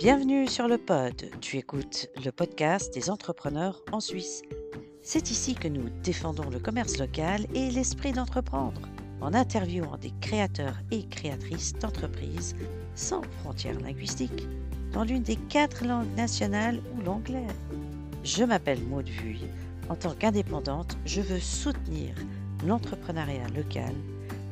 Bienvenue 0.00 0.48
sur 0.48 0.66
le 0.66 0.78
pod. 0.78 1.28
Tu 1.42 1.58
écoutes 1.58 2.08
le 2.24 2.32
podcast 2.32 2.94
des 2.94 3.10
entrepreneurs 3.10 3.82
en 3.92 4.00
Suisse. 4.00 4.40
C'est 5.02 5.30
ici 5.30 5.54
que 5.54 5.68
nous 5.68 5.90
défendons 6.02 6.48
le 6.48 6.58
commerce 6.58 6.96
local 6.96 7.46
et 7.54 7.70
l'esprit 7.70 8.12
d'entreprendre 8.12 8.80
en 9.20 9.34
interviewant 9.34 9.98
des 9.98 10.14
créateurs 10.22 10.78
et 10.90 11.06
créatrices 11.06 11.74
d'entreprises 11.74 12.56
sans 12.94 13.20
frontières 13.40 13.78
linguistiques 13.78 14.48
dans 14.94 15.04
l'une 15.04 15.22
des 15.22 15.36
quatre 15.36 15.84
langues 15.84 16.16
nationales 16.16 16.80
ou 16.96 17.02
l'anglais. 17.02 17.46
Je 18.24 18.44
m'appelle 18.44 18.82
Maud 18.84 19.06
Vuille. 19.06 19.50
En 19.90 19.96
tant 19.96 20.14
qu'indépendante, 20.14 20.96
je 21.04 21.20
veux 21.20 21.40
soutenir 21.40 22.14
l'entrepreneuriat 22.66 23.48
local, 23.54 23.92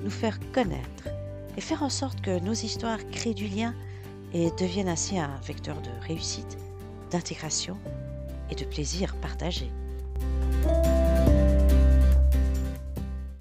nous 0.04 0.10
faire 0.10 0.38
connaître 0.52 1.08
et 1.56 1.62
faire 1.62 1.82
en 1.82 1.88
sorte 1.88 2.20
que 2.20 2.38
nos 2.38 2.52
histoires 2.52 3.00
créent 3.12 3.32
du 3.32 3.46
lien 3.46 3.74
et 4.32 4.50
deviennent 4.58 4.88
ainsi 4.88 5.18
un 5.18 5.38
vecteur 5.46 5.76
de 5.80 5.90
réussite, 6.06 6.58
d'intégration 7.10 7.76
et 8.50 8.54
de 8.54 8.64
plaisir 8.64 9.16
partagé. 9.20 9.70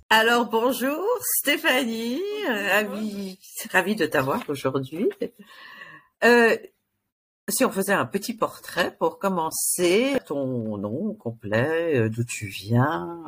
Alors 0.09 0.49
bonjour 0.49 1.05
Stéphanie, 1.39 2.21
ravi, 2.47 3.37
ravi 3.71 3.95
de 3.95 4.05
t'avoir 4.05 4.43
aujourd'hui. 4.49 5.09
Euh, 6.23 6.57
si 7.49 7.63
on 7.63 7.71
faisait 7.71 7.93
un 7.93 8.05
petit 8.05 8.33
portrait 8.33 8.95
pour 8.97 9.19
commencer, 9.19 10.17
ton 10.25 10.77
nom 10.77 11.13
complet, 11.13 11.97
euh, 11.97 12.09
d'où 12.09 12.23
tu 12.23 12.47
viens, 12.47 13.23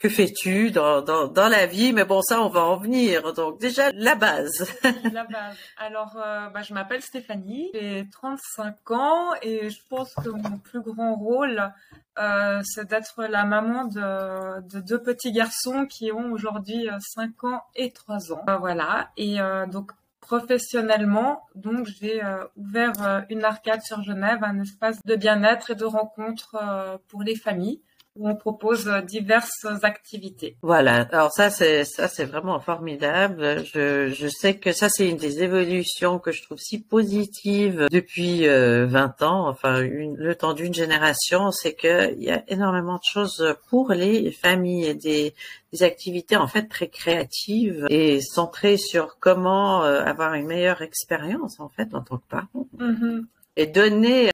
que 0.00 0.08
fais-tu 0.08 0.70
dans, 0.70 1.02
dans, 1.02 1.28
dans, 1.28 1.48
la 1.48 1.66
vie? 1.66 1.92
Mais 1.92 2.04
bon, 2.04 2.22
ça, 2.22 2.40
on 2.40 2.48
va 2.48 2.64
en 2.64 2.78
venir. 2.78 3.34
Donc 3.34 3.60
déjà, 3.60 3.92
la 3.92 4.14
base. 4.14 4.74
la 5.12 5.24
base. 5.24 5.56
Alors, 5.76 6.16
euh, 6.16 6.48
bah, 6.48 6.62
je 6.62 6.72
m'appelle 6.72 7.02
Stéphanie, 7.02 7.70
j'ai 7.74 8.08
35 8.10 8.90
ans 8.92 9.34
et 9.42 9.68
je 9.68 9.78
pense 9.90 10.14
que 10.14 10.30
mon 10.30 10.56
plus 10.56 10.80
grand 10.80 11.14
rôle, 11.14 11.70
euh, 12.18 12.60
c'est 12.64 12.88
d'être 12.88 13.24
la 13.24 13.44
maman 13.44 13.84
de, 13.84 14.60
de, 14.68 14.80
deux 14.80 15.02
petits 15.02 15.32
garçons 15.32 15.86
qui 15.86 16.10
ont 16.12 16.32
aujourd'hui 16.32 16.88
5 17.14 17.30
euh, 17.44 17.48
ans 17.48 17.62
et 17.76 17.92
3 17.92 18.32
ans. 18.32 18.42
Euh, 18.48 18.56
voilà. 18.56 19.10
Et 19.18 19.36
donc, 19.70 19.92
professionnellement, 20.20 21.42
donc 21.54 21.86
j'ai 21.86 22.22
ouvert 22.56 23.24
une 23.28 23.44
arcade 23.44 23.82
sur 23.82 24.02
Genève, 24.02 24.38
un 24.42 24.60
espace 24.60 24.98
de 25.04 25.16
bien-être 25.16 25.72
et 25.72 25.74
de 25.74 25.84
rencontre 25.84 27.00
pour 27.08 27.22
les 27.22 27.34
familles 27.34 27.82
on 28.18 28.34
propose 28.34 28.88
euh, 28.88 29.00
diverses 29.00 29.64
activités. 29.82 30.56
Voilà. 30.62 31.08
Alors 31.12 31.32
ça, 31.32 31.50
c'est 31.50 31.84
ça, 31.84 32.08
c'est 32.08 32.24
vraiment 32.24 32.58
formidable. 32.60 33.64
Je, 33.64 34.08
je 34.08 34.28
sais 34.28 34.56
que 34.56 34.72
ça, 34.72 34.88
c'est 34.88 35.08
une 35.08 35.16
des 35.16 35.42
évolutions 35.42 36.18
que 36.18 36.32
je 36.32 36.42
trouve 36.42 36.58
si 36.58 36.80
positive 36.80 37.86
depuis 37.90 38.46
20 38.46 38.48
euh, 38.50 39.24
ans, 39.24 39.48
enfin 39.48 39.80
une, 39.82 40.16
le 40.16 40.34
temps 40.34 40.54
d'une 40.54 40.74
génération, 40.74 41.50
c'est 41.50 41.74
qu'il 41.74 42.22
y 42.22 42.30
a 42.30 42.42
énormément 42.48 42.96
de 42.96 43.04
choses 43.04 43.54
pour 43.68 43.92
les 43.92 44.32
familles 44.32 44.86
et 44.86 44.94
des, 44.94 45.34
des 45.72 45.82
activités 45.82 46.36
en 46.36 46.48
fait 46.48 46.66
très 46.68 46.88
créatives 46.88 47.86
et 47.90 48.20
centrées 48.20 48.76
sur 48.76 49.18
comment 49.20 49.84
euh, 49.84 50.02
avoir 50.02 50.34
une 50.34 50.46
meilleure 50.46 50.82
expérience 50.82 51.60
en 51.60 51.68
fait 51.68 51.94
en 51.94 52.02
tant 52.02 52.18
que 52.18 52.28
parent. 52.28 52.66
Mm-hmm. 52.76 53.24
Et 53.56 53.66
donner 53.66 54.30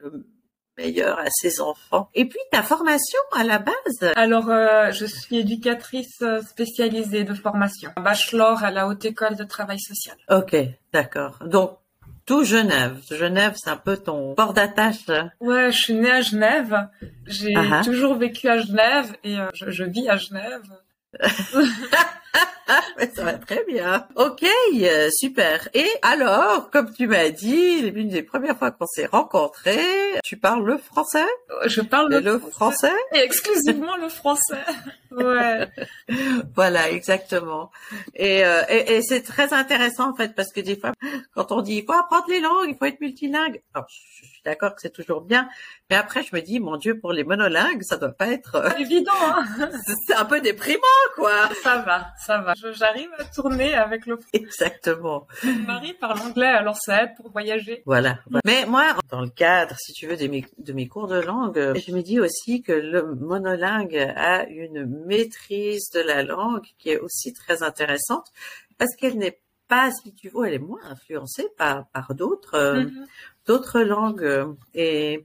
meilleur 0.77 1.19
à 1.19 1.27
ses 1.31 1.61
enfants. 1.61 2.09
Et 2.15 2.27
puis 2.27 2.39
ta 2.51 2.63
formation 2.63 3.19
à 3.33 3.45
la 3.45 3.59
base? 3.59 4.13
Alors 4.17 4.51
euh, 4.51 4.91
je 4.93 5.07
suis 5.07 5.39
éducatrice 5.39 6.21
euh, 6.23 6.41
spécialisée 6.43 7.25
de 7.25 7.35
formation, 7.35 7.91
bachelor 7.97 8.63
à 8.63 8.71
la 8.71 8.87
Haute 8.87 9.05
École 9.05 9.37
de 9.37 9.45
Travail 9.45 9.81
Social. 9.81 10.17
Ok, 10.31 10.57
d'accord. 10.93 11.39
Donc 11.45 11.79
tout 12.27 12.45
Genève. 12.45 12.99
Genève, 13.11 13.55
c'est 13.57 13.71
un 13.71 13.77
peu 13.77 13.97
ton 13.97 14.35
port 14.35 14.53
d'attache. 14.53 15.07
Ouais, 15.41 15.71
je 15.71 15.79
suis 15.79 15.95
née 15.95 16.11
à 16.11 16.21
Genève. 16.23 16.89
J'ai 17.27 17.55
ah 17.57 17.63
ah. 17.73 17.85
toujours 17.85 18.17
vécu 18.17 18.49
à 18.49 18.59
Genève 18.59 19.17
et 19.23 19.39
euh, 19.39 19.47
je, 19.55 19.71
je 19.71 19.85
vis 19.85 20.09
à 20.09 20.17
Genève. 20.17 20.63
ça 23.15 23.25
va 23.25 23.35
très 23.35 23.65
bien. 23.65 24.07
Ok, 24.17 24.45
euh, 24.45 25.09
super. 25.11 25.69
Et 25.75 25.89
alors, 26.03 26.71
comme 26.71 26.93
tu 26.93 27.07
m'as 27.07 27.31
dit, 27.31 27.91
l'une 27.91 28.09
des 28.09 28.23
premières 28.23 28.59
fois 28.59 28.71
qu'on 28.71 28.87
s'est 28.87 29.07
rencontrés, 29.07 30.21
tu 30.25 30.37
parles 30.37 30.65
le 30.65 30.79
français? 30.79 31.27
Je 31.67 31.81
parle 31.81 32.15
le, 32.15 32.39
français. 32.39 32.93
Et 33.15 33.19
exclusivement 33.19 33.97
le 33.97 34.09
français. 34.09 34.65
Ouais. 35.13 35.67
voilà, 36.55 36.91
exactement. 36.91 37.71
Et, 38.15 38.45
euh, 38.45 38.63
et, 38.69 38.97
et 38.97 39.03
c'est 39.03 39.23
très 39.23 39.55
intéressant 39.55 40.11
en 40.11 40.15
fait 40.15 40.35
parce 40.35 40.53
que 40.53 40.61
des 40.61 40.77
fois, 40.77 40.93
quand 41.35 41.53
on 41.53 41.63
dit 41.63 41.77
il 41.77 41.85
faut 41.87 41.93
apprendre 41.93 42.27
les 42.29 42.41
langues, 42.41 42.69
il 42.69 42.77
faut 42.77 42.85
être 42.85 43.01
multilingue. 43.01 43.63
Alors, 43.73 43.87
je 43.89 44.27
suis 44.27 44.43
d'accord 44.45 44.75
que 44.75 44.83
c'est 44.83 44.93
toujours 44.93 45.23
bien, 45.23 45.49
mais 45.89 45.97
après 45.97 46.23
je 46.23 46.35
me 46.35 46.43
dis 46.43 46.61
mon 46.61 46.77
Dieu, 46.77 46.99
pour 46.99 47.13
les 47.13 47.25
monolingues, 47.25 47.83
ça 47.83 47.97
doit 47.97 48.11
pas 48.11 48.29
être 48.29 48.57
euh, 48.57 48.71
évident. 48.79 49.13
Hein 49.23 49.71
c'est 50.07 50.15
un 50.15 50.25
peu 50.25 50.41
déprimant, 50.41 50.83
quoi. 51.15 51.49
Ça 51.63 51.79
va, 51.79 52.09
ça 52.27 52.39
va. 52.39 52.55
J'arrive 52.73 53.11
à 53.19 53.25
tourner 53.25 53.75
avec 53.75 54.07
le. 54.07 54.19
Exactement. 54.33 55.27
Mon 55.45 55.63
mari 55.63 55.95
parle 55.95 56.21
anglais, 56.21 56.47
alors 56.47 56.77
ça 56.77 57.05
aide 57.05 57.15
pour 57.17 57.31
voyager. 57.31 57.83
Voilà. 57.87 58.19
Mais 58.45 58.67
moi, 58.67 58.97
dans 59.11 59.21
le 59.21 59.31
cadre, 59.31 59.77
si 59.79 59.93
tu 59.93 60.07
veux, 60.07 60.17
de 60.17 60.27
mes, 60.27 60.45
de 60.59 60.73
mes 60.73 60.89
cours 60.89 61.07
de 61.07 61.21
langue, 61.21 61.75
je 61.75 61.93
me 61.93 62.03
dis 62.03 62.21
aussi 62.21 62.63
que 62.63 62.73
le 62.73 63.15
monolingue 63.15 64.13
a 64.17 64.47
une 64.49 64.87
maîtrise 65.07 65.91
de 65.95 66.01
la 66.01 66.23
langue 66.23 66.65
qui 66.79 66.91
est 66.91 66.99
aussi 66.99 67.33
très 67.33 67.63
intéressante 67.63 68.27
parce 68.79 68.95
qu'elle 68.97 69.19
n'est 69.19 69.41
pas, 69.69 69.91
si 69.91 70.15
tu 70.15 70.29
veux, 70.29 70.47
elle 70.47 70.55
est 70.55 70.59
moins 70.59 70.83
influencée 70.85 71.49
par, 71.57 71.87
par 71.89 72.15
d'autres, 72.15 72.55
euh, 72.55 72.85
mm-hmm. 72.85 73.07
d'autres 73.47 73.81
langues. 73.81 74.57
Et 74.75 75.25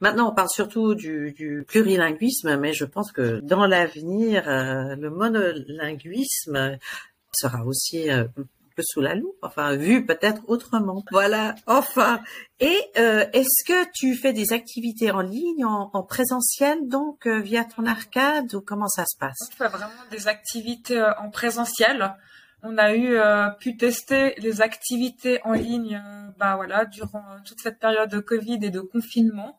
maintenant, 0.00 0.30
on 0.30 0.34
parle 0.34 0.48
surtout 0.48 0.94
du, 0.94 1.32
du, 1.32 1.64
plurilinguisme, 1.66 2.56
mais 2.56 2.72
je 2.72 2.84
pense 2.84 3.12
que 3.12 3.40
dans 3.40 3.66
l'avenir, 3.66 4.48
euh, 4.48 4.96
le 4.96 5.10
monolinguisme 5.10 6.78
sera 7.32 7.64
aussi 7.64 8.10
euh, 8.10 8.24
sous 8.82 9.00
la 9.00 9.14
loupe, 9.14 9.36
enfin 9.42 9.76
vu 9.76 10.04
peut-être 10.04 10.42
autrement. 10.48 11.04
Voilà, 11.10 11.54
enfin. 11.66 12.20
Et 12.60 12.78
euh, 12.98 13.26
est-ce 13.32 13.64
que 13.66 13.86
tu 13.92 14.14
fais 14.14 14.32
des 14.32 14.52
activités 14.52 15.10
en 15.10 15.20
ligne, 15.20 15.64
en, 15.64 16.02
présentiel, 16.02 16.88
donc 16.88 17.26
euh, 17.26 17.40
via 17.40 17.64
ton 17.64 17.86
arcade, 17.86 18.54
ou 18.54 18.60
comment 18.60 18.88
ça 18.88 19.04
se 19.06 19.16
passe? 19.18 19.38
On 19.52 19.56
fait 19.56 19.68
vraiment 19.68 19.92
des 20.10 20.28
activités 20.28 20.98
euh, 20.98 21.12
en 21.18 21.30
présentiel. 21.30 22.14
On 22.68 22.78
a 22.78 22.94
eu 22.94 23.16
pu 23.60 23.76
tester 23.76 24.34
les 24.38 24.60
activités 24.60 25.40
en 25.44 25.52
ligne, 25.52 26.02
bah 26.38 26.56
voilà, 26.56 26.84
durant 26.84 27.24
toute 27.44 27.60
cette 27.60 27.78
période 27.78 28.10
de 28.10 28.18
Covid 28.18 28.58
et 28.62 28.70
de 28.70 28.80
confinement. 28.80 29.58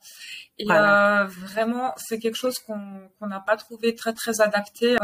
Et 0.59 0.65
vraiment, 0.65 1.93
c'est 1.95 2.19
quelque 2.19 2.35
chose 2.35 2.59
qu'on 2.59 3.27
n'a 3.27 3.39
pas 3.39 3.55
trouvé 3.55 3.95
très 3.95 4.13
très 4.13 4.41
adapté 4.41 4.97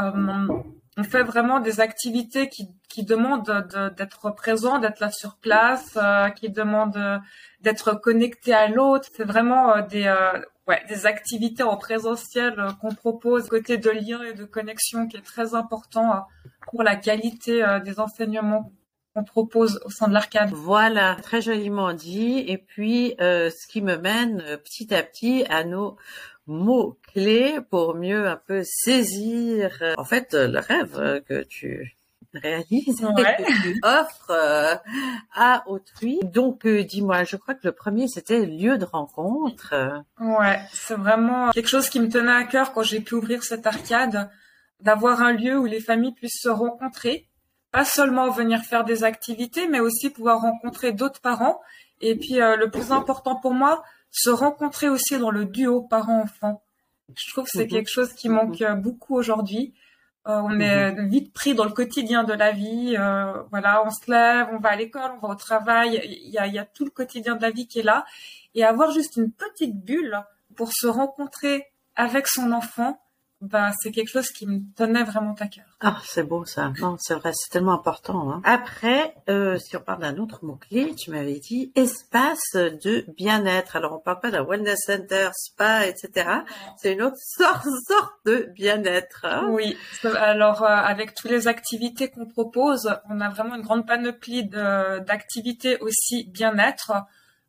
on 0.96 1.02
fait 1.02 1.22
vraiment 1.22 1.60
des 1.60 1.80
activités 1.80 2.48
qui, 2.48 2.68
qui 2.88 3.04
demandent 3.04 3.66
d'être 3.96 4.30
présent, 4.34 4.78
d'être 4.78 5.00
là 5.00 5.10
sur 5.10 5.36
place, 5.36 5.98
euh, 6.00 6.28
qui 6.30 6.50
demandent 6.50 7.20
d'être 7.60 7.94
connecté 7.94 8.54
à 8.54 8.68
l'autre. 8.68 9.08
C'est 9.16 9.24
vraiment 9.24 9.74
euh, 9.74 9.82
des, 9.82 10.06
euh, 10.06 10.40
ouais, 10.68 10.82
des 10.88 11.06
activités 11.06 11.62
en 11.62 11.76
présentiel 11.76 12.54
qu'on 12.80 12.94
propose, 12.94 13.48
côté 13.48 13.78
de 13.78 13.90
lien 13.90 14.22
et 14.22 14.34
de 14.34 14.44
connexion, 14.44 15.06
qui 15.06 15.16
est 15.16 15.24
très 15.24 15.54
important 15.54 16.26
pour 16.70 16.82
la 16.82 16.96
qualité 16.96 17.64
des 17.84 18.00
enseignements 18.00 18.72
qu'on 19.14 19.24
propose 19.24 19.80
au 19.84 19.90
sein 19.90 20.08
de 20.08 20.14
l'arcade. 20.14 20.50
Voilà, 20.50 21.16
très 21.22 21.40
joliment 21.40 21.92
dit. 21.92 22.44
Et 22.48 22.58
puis, 22.58 23.14
ce 23.18 23.66
qui 23.68 23.82
me 23.82 23.96
mène 23.96 24.42
petit 24.64 24.92
à 24.94 25.02
petit 25.02 25.44
à 25.48 25.64
nos 25.64 25.96
mots 26.46 26.98
clés 27.12 27.58
pour 27.70 27.94
mieux 27.94 28.26
un 28.26 28.36
peu 28.36 28.62
saisir 28.64 29.78
euh, 29.82 29.94
en 29.96 30.04
fait 30.04 30.34
le 30.34 30.58
rêve 30.58 30.98
euh, 30.98 31.20
que 31.20 31.42
tu 31.42 31.96
réalises 32.38 33.00
et 33.18 33.22
que 33.22 33.62
tu 33.62 33.80
offres 33.82 34.30
euh, 34.30 34.74
à 35.34 35.64
autrui. 35.68 36.20
Donc 36.22 36.66
dis-moi, 36.66 37.24
je 37.24 37.36
crois 37.36 37.54
que 37.54 37.66
le 37.66 37.72
premier 37.72 38.08
c'était 38.08 38.44
lieu 38.44 38.78
de 38.78 38.84
rencontre. 38.84 39.74
Ouais, 40.20 40.60
c'est 40.72 40.96
vraiment 40.96 41.50
quelque 41.50 41.68
chose 41.68 41.88
qui 41.88 42.00
me 42.00 42.08
tenait 42.08 42.32
à 42.32 42.44
cœur 42.44 42.72
quand 42.72 42.82
j'ai 42.82 43.00
pu 43.00 43.14
ouvrir 43.14 43.42
cette 43.42 43.66
arcade, 43.66 44.30
d'avoir 44.80 45.22
un 45.22 45.32
lieu 45.32 45.58
où 45.58 45.64
les 45.64 45.80
familles 45.80 46.14
puissent 46.14 46.42
se 46.42 46.48
rencontrer, 46.48 47.28
pas 47.72 47.84
seulement 47.84 48.30
venir 48.30 48.62
faire 48.62 48.84
des 48.84 49.04
activités, 49.04 49.68
mais 49.68 49.80
aussi 49.80 50.10
pouvoir 50.10 50.40
rencontrer 50.40 50.92
d'autres 50.92 51.20
parents. 51.20 51.60
Et 52.00 52.16
puis 52.16 52.34
le 52.34 52.66
plus 52.68 52.92
important 52.92 53.36
pour 53.36 53.54
moi, 53.54 53.82
se 54.14 54.30
rencontrer 54.30 54.88
aussi 54.88 55.18
dans 55.18 55.30
le 55.30 55.44
duo 55.44 55.82
parent-enfant. 55.82 56.62
Je 57.16 57.30
trouve 57.32 57.44
que 57.44 57.50
c'est 57.52 57.64
mhm. 57.64 57.70
quelque 57.70 57.90
chose 57.90 58.12
qui 58.12 58.28
manque 58.28 58.62
euh, 58.62 58.74
beaucoup 58.74 59.16
aujourd'hui. 59.16 59.74
Euh, 60.26 60.40
on 60.42 60.58
est 60.58 60.92
mhm. 60.92 61.08
vite 61.08 61.34
pris 61.34 61.54
dans 61.54 61.64
le 61.64 61.72
quotidien 61.72 62.24
de 62.24 62.32
la 62.32 62.52
vie. 62.52 62.96
Euh, 62.98 63.42
voilà, 63.50 63.84
on 63.84 63.90
se 63.90 64.10
lève, 64.10 64.48
on 64.52 64.58
va 64.58 64.70
à 64.70 64.76
l'école, 64.76 65.12
on 65.16 65.26
va 65.26 65.34
au 65.34 65.36
travail. 65.36 66.00
Il 66.04 66.30
y 66.30 66.38
a, 66.38 66.46
il 66.46 66.54
y 66.54 66.58
a 66.58 66.64
tout 66.64 66.84
le 66.84 66.90
quotidien 66.90 67.36
de 67.36 67.42
la 67.42 67.50
vie 67.50 67.66
qui 67.66 67.80
est 67.80 67.84
là. 67.84 68.04
Et 68.54 68.64
avoir 68.64 68.90
juste 68.90 69.16
une 69.16 69.32
petite 69.32 69.76
bulle 69.84 70.18
pour 70.56 70.72
se 70.72 70.86
rencontrer 70.86 71.66
avec 71.96 72.26
son 72.26 72.52
enfant, 72.52 73.00
bah, 73.44 73.72
c'est 73.80 73.90
quelque 73.90 74.08
chose 74.08 74.30
qui 74.30 74.46
me 74.46 74.60
tenait 74.74 75.04
vraiment 75.04 75.34
à 75.38 75.46
cœur. 75.46 75.64
Ah, 75.80 75.98
c'est 76.04 76.22
beau 76.22 76.44
ça. 76.44 76.72
Non, 76.80 76.96
c'est 76.98 77.14
vrai, 77.14 77.32
c'est 77.34 77.50
tellement 77.50 77.74
important. 77.74 78.30
Hein. 78.30 78.40
Après, 78.44 79.14
euh, 79.28 79.58
si 79.58 79.76
on 79.76 79.80
parle 79.80 80.00
d'un 80.00 80.16
autre 80.16 80.44
mot-clé, 80.44 80.94
tu 80.94 81.10
m'avais 81.10 81.38
dit 81.38 81.72
espace 81.74 82.54
de 82.54 83.04
bien-être. 83.16 83.76
Alors, 83.76 83.92
on 83.94 83.98
parle 83.98 84.20
pas 84.20 84.30
d'un 84.30 84.44
wellness 84.44 84.80
center, 84.86 85.28
spa, 85.34 85.86
etc. 85.86 86.28
C'est 86.78 86.94
une 86.94 87.02
autre 87.02 87.18
sorte, 87.18 87.66
sorte 87.86 88.14
de 88.24 88.48
bien-être. 88.54 89.24
Hein. 89.24 89.48
Oui. 89.50 89.76
Alors, 90.04 90.62
euh, 90.62 90.66
avec 90.66 91.14
toutes 91.14 91.30
les 91.30 91.46
activités 91.46 92.10
qu'on 92.10 92.26
propose, 92.26 92.90
on 93.10 93.20
a 93.20 93.28
vraiment 93.28 93.56
une 93.56 93.62
grande 93.62 93.86
panoplie 93.86 94.44
d'activités 94.44 95.78
aussi 95.80 96.24
bien-être, 96.24 96.92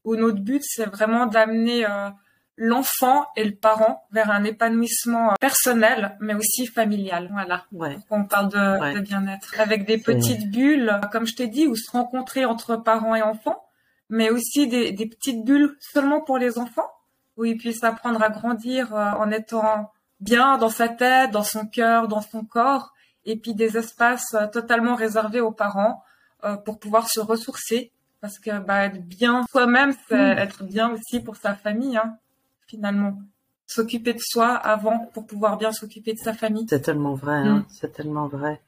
où 0.04 0.16
notre 0.16 0.40
but, 0.40 0.62
c'est 0.64 0.88
vraiment 0.88 1.26
d'amener... 1.26 1.86
Euh, 1.86 2.10
l'enfant 2.58 3.26
et 3.36 3.44
le 3.44 3.56
parent 3.56 4.06
vers 4.12 4.32
un 4.32 4.44
épanouissement 4.44 5.34
personnel, 5.40 6.18
mais 6.20 6.34
aussi 6.34 6.68
familial. 6.68 7.30
Voilà. 7.32 7.66
Ouais. 7.72 7.98
On 8.10 8.26
parle 8.26 8.50
de, 8.50 9.00
bien-être 9.02 9.60
avec 9.60 9.86
des 9.86 9.98
petites 9.98 10.50
bulles, 10.52 11.00
comme 11.12 11.26
je 11.26 11.36
t'ai 11.36 11.48
dit, 11.48 11.68
où 11.68 11.76
se 11.76 11.92
rencontrer 11.92 12.46
entre 12.46 12.78
parents 12.78 13.16
et 13.16 13.22
enfants, 13.22 13.66
mais 14.10 14.30
aussi 14.30 14.68
des, 14.68 14.94
petites 14.94 15.44
bulles 15.44 15.76
seulement 15.80 16.22
pour 16.22 16.38
les 16.38 16.58
enfants, 16.58 16.90
où 17.38 17.46
ils 17.46 17.58
puissent 17.58 17.84
apprendre 17.84 18.22
à 18.24 18.30
grandir 18.30 18.96
euh, 18.96 19.12
en 19.12 19.30
étant 19.30 19.92
bien 20.22 20.58
dans 20.58 20.70
sa 20.70 20.88
tête, 20.88 21.32
dans 21.32 21.44
son 21.44 21.68
cœur, 21.68 22.08
dans 22.08 22.22
son 22.22 22.46
corps, 22.46 22.94
et 23.26 23.36
puis 23.36 23.54
des 23.54 23.78
espaces 23.78 24.34
euh, 24.36 24.48
totalement 24.48 24.96
réservés 24.96 25.42
aux 25.42 25.52
parents 25.52 26.02
euh, 26.46 26.56
pour 26.56 26.80
pouvoir 26.80 27.10
se 27.10 27.20
ressourcer. 27.20 27.92
Parce 28.22 28.40
que 28.40 28.58
bah, 28.60 28.86
être 28.86 29.04
bien 29.04 29.44
soi-même, 29.52 29.94
c'est 30.08 30.36
mmh. 30.36 30.40
être 30.40 30.64
bien 30.64 30.90
aussi 30.92 31.20
pour 31.20 31.36
sa 31.36 31.54
famille. 31.54 31.98
Hein 31.98 32.18
finalement. 32.68 33.20
S'occuper 33.68 34.14
de 34.14 34.20
soi 34.22 34.50
avant 34.50 35.10
pour 35.14 35.26
pouvoir 35.26 35.58
bien 35.58 35.72
s'occuper 35.72 36.14
de 36.14 36.20
sa 36.20 36.34
famille. 36.34 36.68
C'est 36.70 36.82
tellement 36.82 37.16
vrai, 37.16 37.38
hein. 37.38 37.58
mm. 37.58 37.66
c'est 37.70 37.92
tellement 37.92 38.28
vrai. 38.28 38.62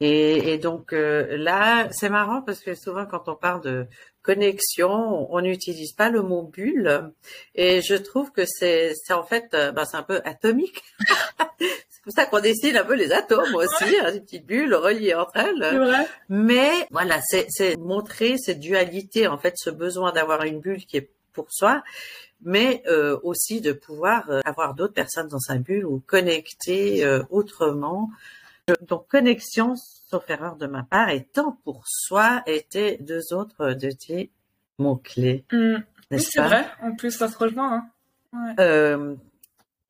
Et, 0.00 0.58
donc 0.58 0.92
euh, 0.92 1.36
là, 1.36 1.88
c'est 1.92 2.08
marrant 2.08 2.42
parce 2.42 2.60
que 2.60 2.74
souvent 2.74 3.06
quand 3.06 3.28
on 3.28 3.36
parle 3.36 3.62
de 3.62 3.86
connexion, 4.22 5.32
on 5.32 5.40
n'utilise 5.40 5.92
pas 5.92 6.10
le 6.10 6.22
mot 6.22 6.42
bulle. 6.42 7.12
Et 7.54 7.80
je 7.80 7.94
trouve 7.94 8.32
que 8.32 8.44
c'est, 8.44 8.92
en 9.10 9.22
fait, 9.22 9.48
ben, 9.52 9.84
c'est 9.84 9.96
un 9.96 10.02
peu 10.02 10.20
atomique. 10.24 10.82
c'est 11.60 12.02
pour 12.02 12.12
ça 12.12 12.26
qu'on 12.26 12.40
dessine 12.40 12.76
un 12.76 12.84
peu 12.84 12.94
les 12.94 13.12
atomes 13.12 13.54
aussi, 13.54 13.96
hein, 14.02 14.10
des 14.12 14.20
petites 14.20 14.46
bulles 14.46 14.74
reliées 14.74 15.14
entre 15.14 15.36
elles. 15.36 15.78
Vrai. 15.78 16.08
Mais 16.28 16.72
voilà, 16.90 17.20
c'est 17.22 17.76
montrer 17.78 18.36
cette 18.38 18.60
dualité, 18.60 19.26
en 19.28 19.38
fait, 19.38 19.54
ce 19.56 19.70
besoin 19.70 20.12
d'avoir 20.12 20.42
une 20.42 20.60
bulle 20.60 20.84
qui 20.84 20.96
est 20.96 21.10
pour 21.32 21.46
soi 21.50 21.82
mais 22.42 22.82
euh, 22.86 23.18
aussi 23.22 23.60
de 23.60 23.72
pouvoir 23.72 24.28
euh, 24.30 24.40
avoir 24.44 24.74
d'autres 24.74 24.94
personnes 24.94 25.28
dans 25.28 25.38
sa 25.38 25.56
bulle 25.56 25.86
ou 25.86 26.00
connecter 26.00 27.04
euh, 27.04 27.22
autrement. 27.30 28.10
Donc 28.88 29.08
connexion, 29.08 29.74
sauf 29.76 30.28
erreur 30.30 30.56
de 30.56 30.66
ma 30.66 30.82
part, 30.82 31.10
et 31.10 31.24
temps 31.24 31.58
pour 31.64 31.84
soi 31.86 32.42
étaient 32.46 32.98
deux 33.00 33.32
autres 33.32 33.72
de 33.72 33.90
tes 33.90 34.30
mots-clés. 34.78 35.44
Mmh. 35.52 35.76
Oui, 36.10 36.20
c'est 36.20 36.40
vrai. 36.40 36.66
En 36.82 36.94
plus, 36.94 37.10
ça 37.10 37.28
se 37.28 37.36
rejoint. 37.36 37.86
Hein. 38.32 39.16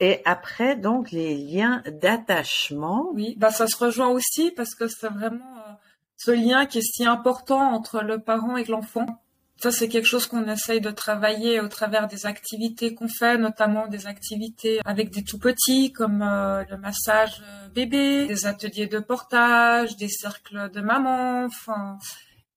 et 0.00 0.20
après, 0.24 0.76
donc, 0.76 1.10
les 1.12 1.36
liens 1.36 1.82
d'attachement. 1.86 3.10
Oui, 3.12 3.34
bah, 3.36 3.50
ça 3.50 3.66
se 3.66 3.76
rejoint 3.76 4.08
aussi 4.08 4.50
parce 4.50 4.74
que 4.74 4.88
c'est 4.88 5.08
vraiment 5.08 5.78
ce 6.16 6.30
lien 6.30 6.66
qui 6.66 6.78
est 6.78 6.82
si 6.82 7.04
important 7.04 7.72
entre 7.72 8.02
le 8.02 8.18
parent 8.18 8.56
et 8.56 8.64
l'enfant. 8.64 9.23
Ça, 9.64 9.70
c'est 9.70 9.88
quelque 9.88 10.04
chose 10.04 10.26
qu'on 10.26 10.46
essaye 10.46 10.82
de 10.82 10.90
travailler 10.90 11.58
au 11.58 11.68
travers 11.68 12.06
des 12.06 12.26
activités 12.26 12.94
qu'on 12.94 13.08
fait, 13.08 13.38
notamment 13.38 13.86
des 13.86 14.06
activités 14.06 14.78
avec 14.84 15.08
des 15.08 15.24
tout 15.24 15.38
petits, 15.38 15.90
comme 15.90 16.20
euh, 16.20 16.64
le 16.68 16.76
massage 16.76 17.40
euh, 17.40 17.68
bébé, 17.70 18.26
des 18.26 18.44
ateliers 18.44 18.88
de 18.88 18.98
portage, 18.98 19.96
des 19.96 20.10
cercles 20.10 20.70
de 20.70 20.82
maman, 20.82 21.46
enfin. 21.46 21.96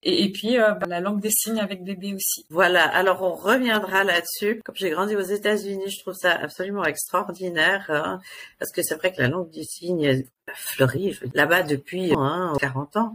Et, 0.04 0.30
puis 0.34 0.60
euh, 0.60 0.74
bah, 0.74 0.86
la 0.90 1.00
langue 1.00 1.22
des 1.22 1.32
signes 1.32 1.62
avec 1.62 1.82
bébé 1.86 2.14
aussi. 2.14 2.46
Voilà, 2.50 2.84
alors 2.84 3.22
on 3.22 3.36
reviendra 3.36 4.04
là-dessus. 4.04 4.62
Comme 4.66 4.76
j'ai 4.76 4.90
grandi 4.90 5.16
aux 5.16 5.22
États-Unis, 5.22 5.90
je 5.90 6.02
trouve 6.02 6.14
ça 6.14 6.34
absolument 6.34 6.84
extraordinaire, 6.84 7.86
hein, 7.88 8.20
parce 8.60 8.74
que 8.74 8.82
c'est 8.84 8.96
vrai 8.96 9.14
que 9.14 9.22
la 9.22 9.30
langue 9.30 9.50
des 9.50 9.64
signes 9.64 10.26
fleurit 10.54 11.18
là-bas 11.34 11.64
depuis 11.64 12.12
hein, 12.18 12.52
40 12.60 12.98
ans. 12.98 13.14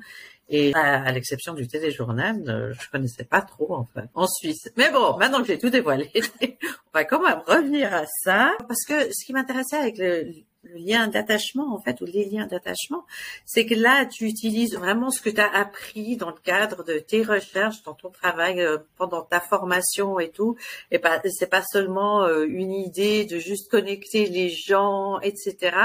Et 0.48 0.74
à, 0.74 1.10
l'exception 1.12 1.54
du 1.54 1.66
téléjournal, 1.66 2.42
euh, 2.48 2.74
je 2.78 2.90
connaissais 2.90 3.24
pas 3.24 3.40
trop 3.40 3.74
en 3.74 3.84
fait 3.84 4.08
en 4.14 4.26
Suisse. 4.26 4.70
Mais 4.76 4.90
bon, 4.90 5.16
maintenant 5.16 5.40
que 5.40 5.46
j'ai 5.46 5.58
tout 5.58 5.70
dévoilé, 5.70 6.10
on 6.42 6.92
va 6.92 7.04
quand 7.04 7.22
même 7.22 7.40
revenir 7.46 7.94
à 7.94 8.04
ça 8.22 8.52
parce 8.68 8.84
que 8.86 9.10
ce 9.12 9.24
qui 9.24 9.32
m'intéressait 9.32 9.76
avec 9.76 9.98
le, 9.98 10.32
lien 10.76 11.08
d'attachement 11.08 11.74
en 11.74 11.80
fait 11.80 12.00
ou 12.00 12.04
les 12.04 12.24
liens 12.24 12.46
d'attachement, 12.46 13.04
c'est 13.44 13.66
que 13.66 13.74
là 13.74 14.06
tu 14.06 14.26
utilises 14.26 14.76
vraiment 14.76 15.10
ce 15.10 15.20
que 15.20 15.30
tu 15.30 15.40
as 15.40 15.52
appris 15.52 16.16
dans 16.16 16.30
le 16.30 16.40
cadre 16.44 16.84
de 16.84 16.98
tes 17.00 17.24
recherches, 17.24 17.82
dans 17.82 17.94
ton 17.94 18.10
travail, 18.10 18.60
euh, 18.60 18.78
pendant 18.96 19.22
ta 19.22 19.40
formation 19.40 20.20
et 20.20 20.30
tout. 20.30 20.56
Et 20.92 21.00
pas 21.00 21.20
c'est 21.30 21.50
pas 21.50 21.62
seulement 21.62 22.24
euh, 22.24 22.44
une 22.46 22.72
idée 22.72 23.24
de 23.24 23.38
juste 23.38 23.70
connecter 23.70 24.26
les 24.26 24.50
gens, 24.50 25.18
etc. 25.20 25.76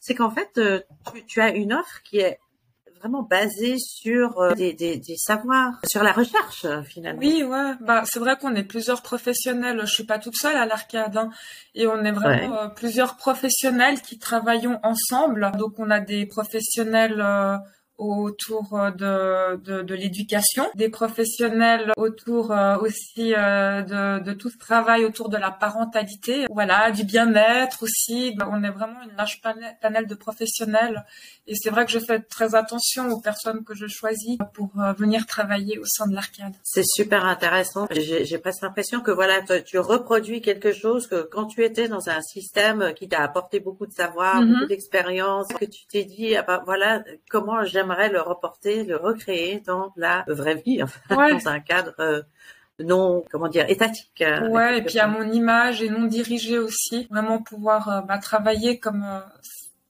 C'est 0.00 0.14
qu'en 0.14 0.30
fait 0.30 0.60
tu, 1.14 1.22
tu 1.26 1.40
as 1.40 1.54
une 1.54 1.72
offre 1.72 2.02
qui 2.02 2.18
est 2.18 2.38
vraiment 2.98 3.22
basé 3.22 3.76
sur 3.78 4.40
euh, 4.40 4.54
des, 4.54 4.72
des, 4.72 4.96
des, 4.96 5.16
savoirs, 5.16 5.80
sur 5.88 6.02
la 6.02 6.12
recherche 6.12 6.64
euh, 6.64 6.82
finalement. 6.82 7.20
Oui, 7.20 7.42
ouais. 7.42 7.72
Bah, 7.80 8.02
c'est 8.04 8.18
vrai 8.18 8.36
qu'on 8.36 8.54
est 8.54 8.64
plusieurs 8.64 9.02
professionnels. 9.02 9.80
Je 9.82 9.92
suis 9.92 10.04
pas 10.04 10.18
toute 10.18 10.36
seule 10.36 10.56
à 10.56 10.66
l'arcade, 10.66 11.16
hein, 11.16 11.30
et 11.74 11.86
on 11.86 12.04
est 12.04 12.12
vraiment 12.12 12.62
euh, 12.62 12.68
plusieurs 12.68 13.16
professionnels 13.16 14.00
qui 14.00 14.18
travaillons 14.18 14.78
ensemble. 14.82 15.52
Donc 15.58 15.74
on 15.78 15.90
a 15.90 16.00
des 16.00 16.26
professionnels 16.26 17.20
autour 17.98 18.74
euh, 18.74 18.90
de, 18.90 19.56
de, 19.56 19.82
de 19.82 19.94
l'éducation, 19.94 20.66
des 20.74 20.88
professionnels 20.88 21.92
autour 21.96 22.52
euh, 22.52 22.76
aussi 22.78 23.34
euh, 23.34 23.82
de, 23.82 24.22
de, 24.22 24.32
tout 24.32 24.50
ce 24.50 24.58
travail 24.58 25.04
autour 25.04 25.28
de 25.28 25.36
la 25.36 25.50
parentalité, 25.50 26.46
voilà, 26.50 26.90
du 26.90 27.04
bien-être 27.04 27.82
aussi. 27.82 28.36
On 28.50 28.62
est 28.62 28.70
vraiment 28.70 29.02
une 29.02 29.16
large 29.16 29.40
panel 29.40 30.06
de 30.06 30.14
professionnels 30.14 31.04
et 31.46 31.54
c'est 31.54 31.70
vrai 31.70 31.86
que 31.86 31.92
je 31.92 31.98
fais 31.98 32.20
très 32.20 32.54
attention 32.54 33.08
aux 33.08 33.20
personnes 33.20 33.64
que 33.64 33.74
je 33.74 33.86
choisis 33.86 34.38
pour 34.52 34.70
venir 34.98 35.26
travailler 35.26 35.78
au 35.78 35.84
sein 35.84 36.06
de 36.06 36.14
l'arcade. 36.14 36.52
C'est 36.62 36.84
super 36.84 37.24
intéressant. 37.24 37.86
J'ai 37.90 38.38
presque 38.38 38.62
l'impression 38.62 39.00
que 39.00 39.10
voilà, 39.10 39.40
tu 39.64 39.78
reproduis 39.78 40.40
quelque 40.40 40.72
chose 40.72 41.06
que 41.06 41.22
quand 41.22 41.46
tu 41.46 41.64
étais 41.64 41.88
dans 41.88 42.08
un 42.08 42.20
système 42.20 42.92
qui 42.94 43.08
t'a 43.08 43.22
apporté 43.22 43.60
beaucoup 43.60 43.86
de 43.86 43.92
savoir, 43.92 44.42
mm-hmm. 44.42 44.52
beaucoup 44.52 44.66
d'expérience, 44.66 45.48
que 45.48 45.64
tu 45.64 45.86
t'es 45.86 46.04
dit, 46.04 46.36
ah 46.36 46.42
ben, 46.42 46.62
voilà, 46.64 47.02
comment 47.30 47.64
j'aime 47.64 47.85
j'aimerais 47.86 48.08
le 48.08 48.20
reporter, 48.20 48.84
le 48.84 48.96
recréer 48.96 49.60
dans 49.60 49.92
la 49.96 50.24
vraie 50.26 50.56
vie, 50.56 50.82
enfin, 50.82 50.98
dans 51.30 51.48
un 51.48 51.60
cadre 51.60 51.94
euh, 52.00 52.22
non, 52.78 53.24
comment 53.30 53.48
dire, 53.48 53.64
étatique. 53.68 54.22
Euh, 54.22 54.48
ouais, 54.48 54.78
et 54.78 54.82
puis 54.82 54.98
à 54.98 55.06
mon 55.06 55.30
image 55.30 55.82
et 55.82 55.88
non 55.88 56.04
dirigé 56.06 56.58
aussi, 56.58 57.06
vraiment 57.10 57.42
pouvoir 57.42 57.88
euh, 57.88 58.00
bah, 58.02 58.18
travailler 58.18 58.78
comme 58.78 59.22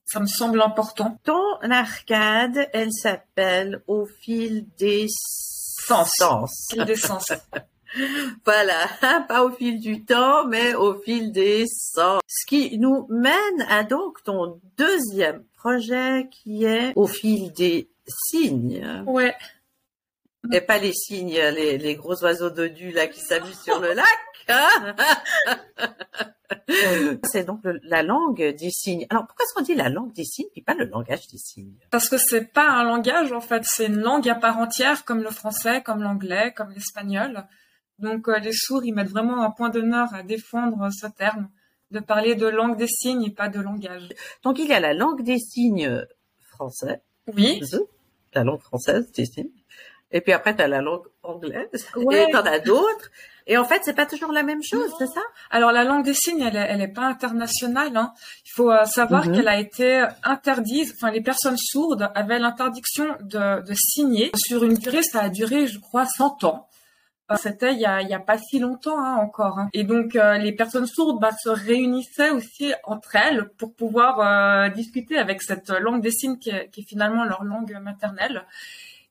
ça 0.05 0.21
me 0.21 0.27
semble 0.27 0.61
important. 0.63 1.19
Ton 1.25 1.71
arcade, 1.71 2.69
elle 2.73 2.93
s'appelle 2.93 3.83
Au 3.89 4.07
fil 4.07 4.67
des 4.79 5.07
sens. 5.09 6.69
Fil 6.71 6.85
des 6.85 6.97
sens. 6.97 7.33
voilà, 8.45 8.89
pas 9.29 9.45
au 9.45 9.51
fil 9.51 9.81
du 9.81 10.05
temps, 10.05 10.47
mais 10.47 10.75
au 10.75 10.99
fil 11.01 11.33
des 11.33 11.65
sens. 11.67 12.21
Ce 12.27 12.47
qui 12.47 12.79
nous 12.79 13.07
mène 13.09 13.67
à 13.69 13.85
donc 13.85 14.23
ton 14.25 14.61
deuxième 14.77 15.45
projet 15.57 16.29
qui 16.31 16.65
est 16.65 16.93
au 16.97 17.07
fil 17.07 17.53
des 17.53 17.91
signes. 18.07 19.05
Ouais. 19.07 19.35
Et 20.53 20.61
pas 20.61 20.79
les 20.79 20.93
signes, 20.93 21.37
les, 21.37 21.97
gros 21.97 22.23
oiseaux 22.23 22.51
dodus 22.51 22.93
là 22.93 23.09
qui 23.09 23.21
s'amusent 23.21 23.61
sur 23.61 23.81
le 23.81 23.95
lac. 23.95 24.07
Hein. 24.49 24.95
c'est 27.25 27.45
donc 27.45 27.61
la 27.65 28.03
langue 28.03 28.55
des 28.55 28.71
signes. 28.71 29.07
Alors 29.11 29.27
pourquoi 29.27 29.45
est-ce 29.45 29.55
qu'on 29.55 29.63
dit 29.63 29.75
la 29.75 29.89
langue 29.89 30.13
des 30.13 30.25
signes 30.25 30.49
et 30.55 30.63
pas 30.63 30.75
le 30.75 30.85
langage 30.85 31.27
des 31.29 31.39
signes? 31.39 31.75
Parce 31.91 32.09
que 32.09 32.17
c'est 32.19 32.53
pas 32.53 32.69
un 32.69 32.85
langage 32.85 33.33
en 33.33 33.41
fait, 33.41 33.65
c'est 33.65 33.87
une 33.87 33.99
langue 33.99 34.29
à 34.29 34.37
part 34.37 34.59
entière 34.59 35.05
comme 35.05 35.23
le 35.23 35.31
français, 35.31 35.83
comme 35.83 36.03
l'anglais, 36.03 36.53
comme 36.57 36.71
l'espagnol. 36.71 37.45
Donc 37.99 38.29
euh, 38.29 38.39
les 38.39 38.53
sourds 38.53 38.85
ils 38.85 38.93
mettent 38.93 39.11
vraiment 39.11 39.43
un 39.43 39.51
point 39.51 39.71
d'honneur 39.71 40.13
à 40.15 40.23
défendre 40.23 40.89
ce 40.93 41.07
terme, 41.07 41.49
de 41.91 42.01
parler 42.01 42.35
de 42.35 42.47
langue 42.47 42.77
des 42.77 42.89
signes 42.89 43.25
et 43.25 43.31
pas 43.31 43.49
de 43.49 43.61
langage. 43.61 44.09
Donc 44.43 44.59
il 44.59 44.67
y 44.67 44.73
a 44.73 44.81
la 44.81 44.95
langue 44.95 45.23
des 45.23 45.39
signes 45.39 46.05
français. 46.41 47.03
Oui 47.35 47.61
la 48.37 48.45
langue 48.45 48.61
française, 48.61 49.11
tu 49.13 49.25
sais. 49.27 49.51
Et 50.13 50.21
puis 50.21 50.33
après, 50.33 50.55
tu 50.55 50.63
as 50.63 50.69
la 50.69 50.81
langue 50.81 51.05
anglaise. 51.25 51.67
Et 52.13 52.27
tu 52.31 52.37
en 52.37 52.43
as 52.43 52.61
d'autres. 52.61 53.11
Et 53.49 53.57
en 53.57 53.65
fait, 53.65 53.81
c'est 53.85 53.95
pas 53.95 54.07
toujours 54.07 54.33
la 54.33 54.43
même 54.43 54.63
chose, 54.63 54.93
c'est 54.99 55.07
ça? 55.07 55.21
Alors 55.51 55.73
la 55.73 55.85
langue 55.85 56.05
des 56.05 56.15
signes, 56.15 56.41
elle, 56.41 56.57
elle 56.57 56.81
est 56.81 56.93
pas 56.93 57.07
internationale. 57.07 57.97
Hein. 57.97 58.13
Il 58.45 58.51
faut 58.55 58.71
euh, 58.71 58.85
savoir 58.85 59.27
mhm. 59.27 59.35
qu'elle 59.37 59.49
a 59.49 59.59
été 59.59 60.07
interdite. 60.23 60.93
Enfin, 60.97 61.11
les 61.11 61.21
personnes 61.21 61.57
sourdes 61.57 62.11
avaient 62.15 62.39
l'interdiction 62.39 63.07
de, 63.21 63.63
de 63.63 63.75
signer 63.75 64.31
sur 64.37 64.65
une 64.65 64.75
durée. 64.75 65.03
Ça 65.03 65.23
a 65.23 65.29
duré, 65.29 65.67
je 65.67 65.79
crois, 65.79 66.07
100 66.07 66.45
ans. 66.45 66.69
C'était 67.35 67.73
il 67.73 67.81
y 67.81 67.87
a, 67.87 68.03
y 68.03 68.15
a 68.15 68.21
pas 68.21 68.39
si 68.39 68.61
longtemps 68.61 68.99
hein, 68.99 69.17
encore. 69.17 69.59
Hein. 69.59 69.69
Et 69.73 69.83
donc 69.83 70.15
les 70.15 70.53
personnes 70.53 70.87
sourdes 70.87 71.21
bah, 71.21 71.33
se 71.33 71.49
réunissaient 71.49 72.31
aussi 72.31 72.73
entre 72.85 73.17
elles 73.17 73.49
pour 73.59 73.75
pouvoir 73.75 74.71
discuter 74.71 75.19
avec 75.19 75.43
cette 75.43 75.71
langue 75.71 76.03
des 76.03 76.13
signes 76.13 76.39
qui 76.39 76.51
est, 76.51 76.69
qui 76.71 76.83
est 76.83 76.89
finalement 76.89 77.25
leur 77.25 77.43
langue 77.43 77.77
maternelle. 77.83 78.45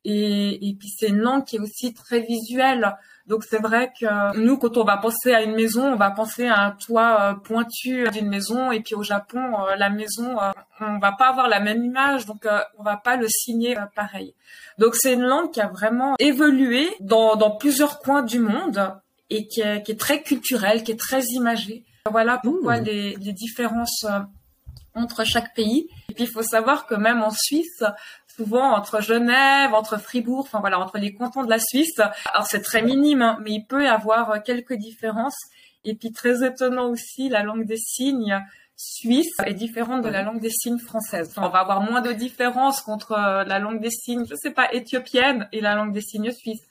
Et, 0.05 0.69
et 0.69 0.73
puis 0.75 0.87
c'est 0.87 1.07
une 1.07 1.19
langue 1.19 1.43
qui 1.43 1.57
est 1.57 1.59
aussi 1.59 1.93
très 1.93 2.21
visuelle. 2.21 2.95
Donc 3.27 3.43
c'est 3.43 3.61
vrai 3.61 3.91
que 3.99 4.37
nous, 4.37 4.57
quand 4.57 4.77
on 4.77 4.83
va 4.83 4.97
penser 4.97 5.33
à 5.33 5.41
une 5.41 5.55
maison, 5.55 5.93
on 5.93 5.95
va 5.95 6.11
penser 6.11 6.47
à 6.47 6.61
un 6.61 6.71
toit 6.71 7.17
euh, 7.21 7.33
pointu 7.33 8.07
d'une 8.11 8.29
maison. 8.29 8.71
Et 8.71 8.81
puis 8.81 8.93
au 8.93 9.01
Japon, 9.01 9.39
euh, 9.39 9.75
la 9.75 9.89
maison, 9.89 10.39
euh, 10.39 10.51
on 10.79 10.99
va 10.99 11.11
pas 11.11 11.29
avoir 11.29 11.47
la 11.47 11.59
même 11.59 11.83
image, 11.83 12.25
donc 12.25 12.47
on 12.77 12.83
va 12.83 12.97
pas 12.97 13.15
le 13.15 13.27
signer 13.27 13.75
pareil. 13.95 14.35
Donc 14.77 14.95
c'est 14.95 15.13
une 15.13 15.23
langue 15.23 15.51
qui 15.51 15.61
a 15.61 15.67
vraiment 15.67 16.15
évolué 16.19 16.87
dans, 16.99 17.35
dans 17.35 17.51
plusieurs 17.51 17.99
coins 17.99 18.21
du 18.21 18.39
monde 18.39 18.93
et 19.29 19.47
qui 19.47 19.61
est, 19.61 19.81
qui 19.81 19.93
est 19.93 19.99
très 19.99 20.21
culturelle, 20.21 20.83
qui 20.83 20.91
est 20.91 20.99
très 20.99 21.23
imagée. 21.23 21.83
Voilà 22.11 22.39
pourquoi 22.43 22.77
les, 22.77 23.15
les 23.15 23.33
différences 23.33 24.05
entre 24.93 25.23
chaque 25.23 25.53
pays. 25.53 25.87
Et 26.09 26.13
puis 26.13 26.23
il 26.23 26.29
faut 26.29 26.43
savoir 26.43 26.87
que 26.87 26.95
même 26.95 27.21
en 27.21 27.31
Suisse, 27.31 27.83
souvent 28.35 28.73
entre 28.73 29.01
Genève, 29.01 29.73
entre 29.73 29.97
Fribourg, 29.97 30.41
enfin 30.41 30.59
voilà, 30.59 30.79
entre 30.79 30.97
les 30.97 31.13
cantons 31.13 31.43
de 31.43 31.49
la 31.49 31.59
Suisse. 31.59 31.99
Alors 32.33 32.47
c'est 32.47 32.61
très 32.61 32.81
minime, 32.81 33.21
hein, 33.21 33.37
mais 33.41 33.51
il 33.51 33.65
peut 33.65 33.83
y 33.83 33.87
avoir 33.87 34.31
euh, 34.31 34.39
quelques 34.43 34.75
différences. 34.75 35.37
Et 35.83 35.95
puis 35.95 36.11
très 36.11 36.45
étonnant 36.45 36.89
aussi, 36.89 37.29
la 37.29 37.43
langue 37.43 37.65
des 37.65 37.77
signes 37.77 38.41
suisse 38.77 39.35
est 39.45 39.53
différente 39.53 40.03
de 40.03 40.09
la 40.09 40.21
langue 40.21 40.41
des 40.41 40.49
signes 40.49 40.79
française. 40.79 41.33
on 41.37 41.47
va 41.47 41.59
avoir 41.59 41.81
moins 41.81 42.01
de 42.01 42.11
différences 42.11 42.81
contre 42.81 43.13
euh, 43.13 43.43
la 43.45 43.59
langue 43.59 43.79
des 43.79 43.89
signes, 43.89 44.25
je 44.29 44.35
sais 44.35 44.51
pas, 44.51 44.71
éthiopienne 44.73 45.47
et 45.51 45.61
la 45.61 45.75
langue 45.75 45.93
des 45.93 46.01
signes 46.01 46.31
suisse. 46.31 46.61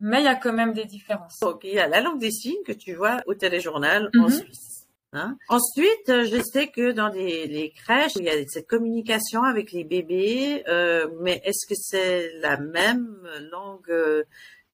Mais 0.00 0.20
il 0.20 0.24
y 0.24 0.28
a 0.28 0.36
quand 0.36 0.52
même 0.52 0.72
des 0.72 0.84
différences. 0.84 1.40
Donc, 1.40 1.62
il 1.64 1.74
y 1.74 1.80
a 1.80 1.88
la 1.88 2.00
langue 2.00 2.20
des 2.20 2.30
signes 2.30 2.62
que 2.64 2.72
tu 2.72 2.94
vois 2.94 3.20
au 3.26 3.34
téléjournal 3.34 4.10
en 4.16 4.28
mhm. 4.28 4.30
Suisse. 4.30 4.77
Hein? 5.14 5.38
Ensuite, 5.48 6.08
euh, 6.10 6.26
je 6.26 6.42
sais 6.42 6.66
que 6.66 6.92
dans 6.92 7.08
les, 7.08 7.72
crèches, 7.74 8.12
il 8.16 8.24
y 8.24 8.28
a 8.28 8.34
cette 8.46 8.66
communication 8.66 9.42
avec 9.42 9.72
les 9.72 9.84
bébés, 9.84 10.64
euh, 10.68 11.08
mais 11.20 11.40
est-ce 11.44 11.66
que 11.66 11.74
c'est 11.74 12.30
la 12.40 12.58
même 12.58 13.16
langue 13.50 13.90
euh, 13.90 14.24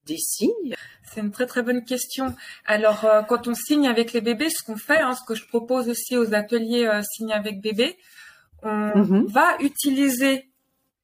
des 0.07 0.17
signes? 0.17 0.75
C'est 1.05 1.21
une 1.21 1.31
très 1.31 1.47
très 1.47 1.63
bonne 1.63 1.85
question. 1.85 2.35
Alors, 2.65 3.07
quand 3.29 3.47
on 3.47 3.55
signe 3.55 3.87
avec 3.87 4.13
les 4.13 4.21
bébés, 4.21 4.51
ce 4.51 4.65
qu'on 4.65 4.77
fait, 4.77 4.99
hein, 4.99 5.15
ce 5.15 5.25
que 5.25 5.37
je 5.37 5.47
propose 5.47 5.89
aussi 5.89 6.17
aux 6.17 6.35
ateliers 6.35 6.91
signe 7.05 7.33
avec 7.33 7.61
bébé, 7.61 7.97
on 8.63 8.69
mm-hmm. 8.69 9.27
va 9.29 9.57
utiliser 9.61 10.49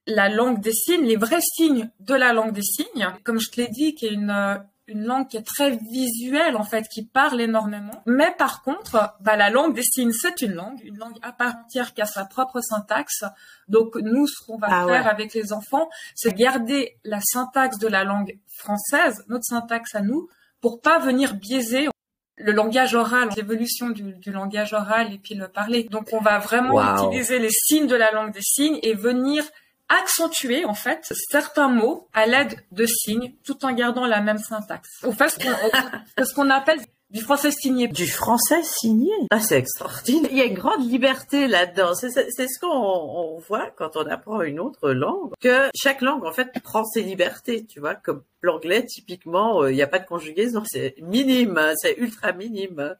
la 0.06 0.28
langue 0.28 0.60
des 0.60 0.72
signes, 0.72 1.04
les 1.04 1.16
vrais 1.16 1.40
signes 1.40 1.90
de 2.00 2.14
la 2.14 2.32
langue 2.32 2.52
des 2.52 2.62
signes, 2.62 3.08
comme 3.22 3.38
je 3.38 3.50
te 3.50 3.60
l'ai 3.60 3.68
dit, 3.68 3.94
qui 3.94 4.06
est 4.06 4.12
une 4.12 4.60
une 4.90 5.04
langue 5.04 5.28
qui 5.28 5.36
est 5.36 5.46
très 5.46 5.70
visuelle 5.70 6.56
en 6.56 6.64
fait, 6.64 6.86
qui 6.88 7.04
parle 7.04 7.40
énormément. 7.40 8.02
Mais 8.06 8.34
par 8.36 8.62
contre, 8.62 9.14
bah, 9.20 9.36
la 9.36 9.48
langue 9.48 9.74
des 9.74 9.82
signes, 9.82 10.12
c'est 10.12 10.42
une 10.42 10.52
langue, 10.52 10.80
une 10.84 10.98
langue 10.98 11.16
à 11.22 11.32
part 11.32 11.54
entière 11.64 11.94
qui 11.94 12.02
a 12.02 12.06
sa 12.06 12.24
propre 12.24 12.60
syntaxe. 12.60 13.24
Donc 13.68 13.96
nous, 13.96 14.26
ce 14.26 14.44
qu'on 14.44 14.58
va 14.58 14.68
ah 14.70 14.86
faire 14.86 15.06
avec 15.06 15.32
les 15.32 15.52
enfants, 15.52 15.88
c'est 16.14 16.34
garder 16.34 16.98
la 17.04 17.20
syntaxe 17.20 17.78
de 17.78 17.88
la 17.88 18.04
langue 18.04 18.38
française, 18.48 19.24
notre 19.28 19.44
syntaxe 19.44 19.94
à 19.94 20.02
nous, 20.02 20.28
pour 20.60 20.80
pas 20.80 20.98
venir 20.98 21.34
biaiser 21.34 21.88
le 22.36 22.52
langage 22.52 22.94
oral, 22.94 23.28
l'évolution 23.36 23.90
du, 23.90 24.14
langage 24.26 24.72
oral 24.72 25.12
et 25.12 25.18
puis 25.18 25.34
le 25.34 25.48
parler. 25.48 25.84
Donc 25.84 26.08
on 26.12 26.20
va 26.20 26.38
vraiment 26.38 26.80
utiliser 26.96 27.38
les 27.38 27.50
signes 27.50 27.86
de 27.86 27.96
la 27.96 28.10
langue 28.12 28.32
des 28.32 28.42
signes 28.42 28.78
et 28.82 28.94
venir 28.94 29.44
accentuer 29.90 30.64
en 30.64 30.74
fait 30.74 31.12
certains 31.30 31.68
mots 31.68 32.08
à 32.14 32.26
l'aide 32.26 32.56
de 32.72 32.86
signes 32.86 33.34
tout 33.44 33.64
en 33.64 33.72
gardant 33.72 34.06
la 34.06 34.20
même 34.20 34.38
syntaxe. 34.38 34.88
On 35.02 35.12
fait 35.12 35.28
ce 36.18 36.34
qu'on 36.34 36.48
appelle 36.48 36.80
du 37.10 37.20
français 37.22 37.50
signé. 37.50 37.88
Du 37.88 38.06
français 38.06 38.62
signé 38.62 39.12
Ah, 39.30 39.40
c'est 39.40 39.58
extraordinaire. 39.58 40.30
Il 40.30 40.38
y 40.38 40.40
a 40.40 40.44
une 40.44 40.54
grande 40.54 40.88
liberté 40.88 41.48
là-dedans. 41.48 41.94
C'est 41.94 42.10
ce 42.10 42.60
qu'on 42.60 43.38
voit 43.48 43.70
quand 43.76 43.96
on 43.96 44.06
apprend 44.06 44.42
une 44.42 44.60
autre 44.60 44.92
langue, 44.92 45.32
que 45.40 45.68
chaque 45.74 46.02
langue, 46.02 46.24
en 46.24 46.32
fait, 46.32 46.52
prend 46.62 46.84
ses 46.84 47.02
libertés, 47.02 47.66
tu 47.66 47.80
vois, 47.80 47.96
comme 47.96 48.22
l'anglais, 48.42 48.84
typiquement, 48.86 49.62
euh, 49.62 49.72
il 49.72 49.74
n'y 49.74 49.82
a 49.82 49.88
pas 49.88 49.98
de 49.98 50.06
conjugaison, 50.06 50.62
c'est 50.64 50.94
minime, 51.02 51.58
hein, 51.58 51.72
c'est 51.76 51.96
ultra 51.98 52.32
minime, 52.32 52.96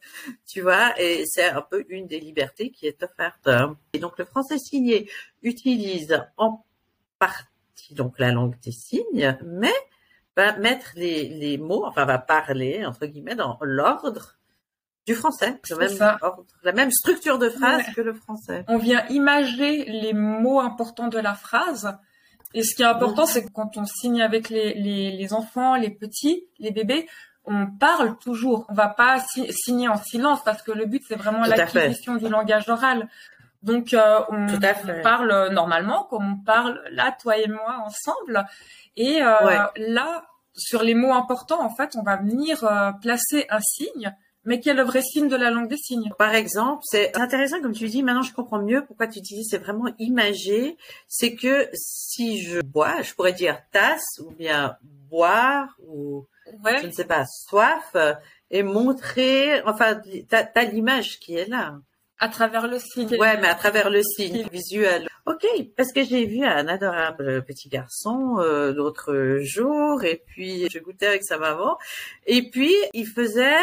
tu 0.47 0.61
vois, 0.61 0.93
et 1.01 1.25
c'est 1.27 1.49
un 1.49 1.63
peu 1.63 1.85
une 1.89 2.07
des 2.07 2.21
libertés 2.21 2.71
qui 2.71 2.87
est 2.87 3.03
offerte. 3.03 3.49
Et 3.93 4.01
donc, 4.01 4.19
le 4.19 4.25
français 4.25 4.59
signé 4.59 5.09
utilise 5.43 6.21
en 6.37 6.65
partie 7.21 7.95
donc 7.95 8.19
la 8.19 8.33
langue 8.33 8.59
des 8.61 8.73
signes, 8.73 9.37
mais 9.45 9.73
va 10.37 10.57
mettre 10.57 10.93
les, 10.97 11.29
les 11.29 11.59
mots, 11.59 11.85
enfin 11.87 12.05
va 12.05 12.19
parler 12.19 12.85
entre 12.85 13.07
guillemets 13.07 13.35
dans 13.35 13.59
l'ordre 13.61 14.37
du 15.07 15.15
français, 15.15 15.61
le 15.71 15.77
même 15.77 16.19
ordre, 16.23 16.45
la 16.63 16.73
même 16.73 16.91
structure 16.91 17.39
de 17.39 17.49
phrase 17.49 17.83
que 17.95 18.01
le 18.01 18.13
français. 18.13 18.65
On 18.69 18.79
vient 18.79 19.07
imager 19.09 19.85
les 19.85 20.13
mots 20.13 20.61
importants 20.61 21.09
de 21.09 21.19
la 21.19 21.35
phrase. 21.35 21.97
Et 22.53 22.63
ce 22.63 22.75
qui 22.75 22.83
est 22.83 22.87
important, 22.87 23.27
c'est 23.27 23.45
que 23.45 23.51
quand 23.51 23.77
on 23.77 23.85
signe 23.85 24.23
avec 24.23 24.51
les, 24.51 24.75
les, 24.75 25.13
les, 25.13 25.33
enfants, 25.33 25.77
les 25.77 25.91
petits, 25.91 26.47
les 26.59 26.73
bébés, 26.73 27.09
on 27.45 27.67
parle 27.67 28.19
toujours. 28.19 28.67
On 28.69 28.75
va 28.75 28.89
pas 28.89 29.23
signer 29.51 29.89
en 29.89 29.97
silence 29.97 30.43
parce 30.45 30.63
que 30.63 30.73
le 30.73 30.87
but, 30.87 31.03
c'est 31.07 31.17
vraiment 31.17 31.45
l'acquisition 31.45 32.17
du 32.17 32.29
langage 32.29 32.69
oral. 32.69 33.09
Donc, 33.63 33.93
euh, 33.93 34.21
on, 34.29 34.47
parle 35.03 35.51
normalement, 35.53 36.05
comme 36.05 36.33
on 36.33 36.45
parle 36.45 36.81
là, 36.91 37.15
toi 37.21 37.37
et 37.37 37.47
moi, 37.47 37.85
ensemble. 37.85 38.47
Et 38.97 39.23
euh, 39.23 39.65
là, 39.77 40.25
sur 40.55 40.83
les 40.83 40.95
mots 40.95 41.13
importants, 41.13 41.63
en 41.63 41.71
fait, 41.71 41.95
on 41.97 42.03
va 42.03 42.17
venir 42.17 42.65
euh, 42.65 42.93
placer 43.03 43.47
un 43.51 43.61
signe, 43.61 44.15
mais 44.45 44.61
qui 44.61 44.71
est 44.71 44.75
le 44.75 44.83
vrai 44.83 45.03
signe 45.03 45.29
de 45.29 45.37
la 45.37 45.51
langue 45.51 45.69
des 45.69 45.77
signes? 45.77 46.11
Par 46.19 46.35
exemple, 46.35 46.83
c'est 46.85 47.17
intéressant, 47.19 47.61
comme 47.61 47.75
tu 47.75 47.87
dis, 47.89 48.03
maintenant 48.03 48.23
je 48.23 48.33
comprends 48.33 48.63
mieux 48.63 48.85
pourquoi 48.87 49.07
tu 49.07 49.21
dis 49.21 49.45
c'est 49.45 49.59
vraiment 49.59 49.89
imagé. 49.99 50.79
C'est 51.07 51.35
que 51.35 51.69
si 51.75 52.43
je 52.43 52.61
bois, 52.63 53.03
je 53.03 53.13
pourrais 53.15 53.35
dire 53.35 53.59
tasse 53.71 54.19
ou 54.25 54.31
bien 54.31 54.77
boire 55.11 55.77
ou 55.87 56.27
je 56.65 56.87
ne 56.87 56.93
sais 56.93 57.05
pas, 57.05 57.25
soif, 57.27 57.95
et 58.51 58.63
montrer, 58.63 59.63
enfin, 59.63 60.01
t'as 60.29 60.47
as, 60.55 60.65
l'image 60.65 61.21
qui 61.21 61.37
est 61.37 61.49
là. 61.49 61.79
À 62.23 62.29
travers 62.29 62.69
le 62.69 62.79
signe. 62.79 63.17
Ouais, 63.19 63.41
mais 63.41 63.49
à 63.49 63.55
travers 63.55 63.89
le 63.89 64.03
signe 64.03 64.47
visuel. 64.53 65.09
Ok, 65.25 65.47
parce 65.75 65.91
que 65.91 66.05
j'ai 66.05 66.27
vu 66.27 66.45
un 66.45 66.69
adorable 66.69 67.43
petit 67.47 67.71
garçon 67.71 68.37
euh, 68.39 68.75
l'autre 68.75 69.39
jour, 69.41 70.05
et 70.05 70.23
puis 70.27 70.69
je 70.71 70.79
goûtais 70.81 71.07
avec 71.07 71.25
sa 71.25 71.39
maman, 71.39 71.79
et 72.27 72.51
puis 72.51 72.75
il 72.93 73.07
faisait, 73.07 73.57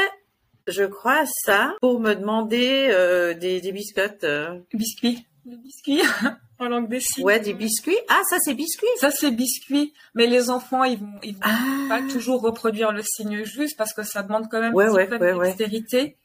je 0.66 0.84
crois, 0.86 1.24
ça 1.46 1.76
pour 1.82 2.00
me 2.00 2.16
demander 2.16 2.88
euh, 2.90 3.36
des, 3.36 3.62
des 3.62 3.72
biscottes. 3.72 4.24
Euh. 4.24 4.60
Biscuits. 4.74 5.28
Des 5.46 5.58
biscuits 5.58 6.02
en 6.60 6.68
langue 6.68 6.90
des 6.90 7.00
signes. 7.00 7.26
Ouais, 7.26 7.40
des 7.40 7.54
biscuits. 7.54 7.98
Ah, 8.10 8.22
ça 8.28 8.38
c'est 8.40 8.56
biscuits. 8.56 8.88
Ça 9.00 9.12
c'est 9.12 9.32
biscuits. 9.32 9.94
Mais 10.16 10.26
les 10.26 10.50
enfants, 10.50 10.84
ils 10.84 10.98
vont, 10.98 11.20
ils 11.22 11.34
vont 11.34 11.42
ah. 11.44 11.86
pas 11.90 12.02
toujours 12.12 12.42
reproduire 12.42 12.92
le 12.92 13.04
signe 13.04 13.44
juste 13.44 13.78
parce 13.78 13.94
que 13.94 14.02
ça 14.02 14.24
demande 14.24 14.48
quand 14.50 14.62
même 14.62 14.74
ouais, 14.74 14.86
un 14.86 14.96
petit 14.96 15.20
peu 15.20 15.20
de 15.20 15.44
dextérité 15.44 16.18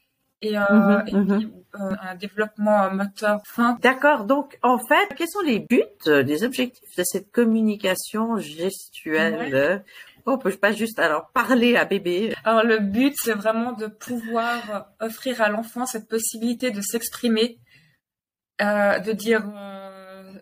et, 0.43 0.57
euh, 0.57 0.61
mhm, 0.69 1.03
et 1.07 1.13
mhm. 1.13 1.51
Euh, 1.81 1.95
un 2.03 2.13
développement 2.13 2.91
moteur 2.91 3.41
fin. 3.47 3.79
D'accord. 3.81 4.25
Donc, 4.25 4.59
en 4.61 4.77
fait, 4.77 5.09
quels 5.17 5.27
sont 5.27 5.41
les 5.41 5.57
buts, 5.57 5.81
les 6.05 6.43
objectifs 6.43 6.95
de 6.95 7.03
cette 7.03 7.31
communication 7.31 8.37
gestuelle? 8.37 9.83
On 10.25 10.37
peut 10.37 10.51
pas 10.51 10.71
juste 10.71 10.99
alors 10.99 11.31
parler 11.33 11.75
à 11.75 11.85
bébé. 11.85 12.35
Alors 12.45 12.63
le 12.63 12.77
but, 12.79 13.15
c'est 13.17 13.33
vraiment 13.33 13.73
de 13.73 13.87
pouvoir 13.87 14.93
offrir 15.01 15.41
à 15.41 15.49
l'enfant 15.49 15.87
cette 15.87 16.07
possibilité 16.07 16.69
de 16.69 16.79
s'exprimer, 16.79 17.59
euh, 18.61 18.99
de 18.99 19.11
dire, 19.11 19.43
euh, 19.53 20.33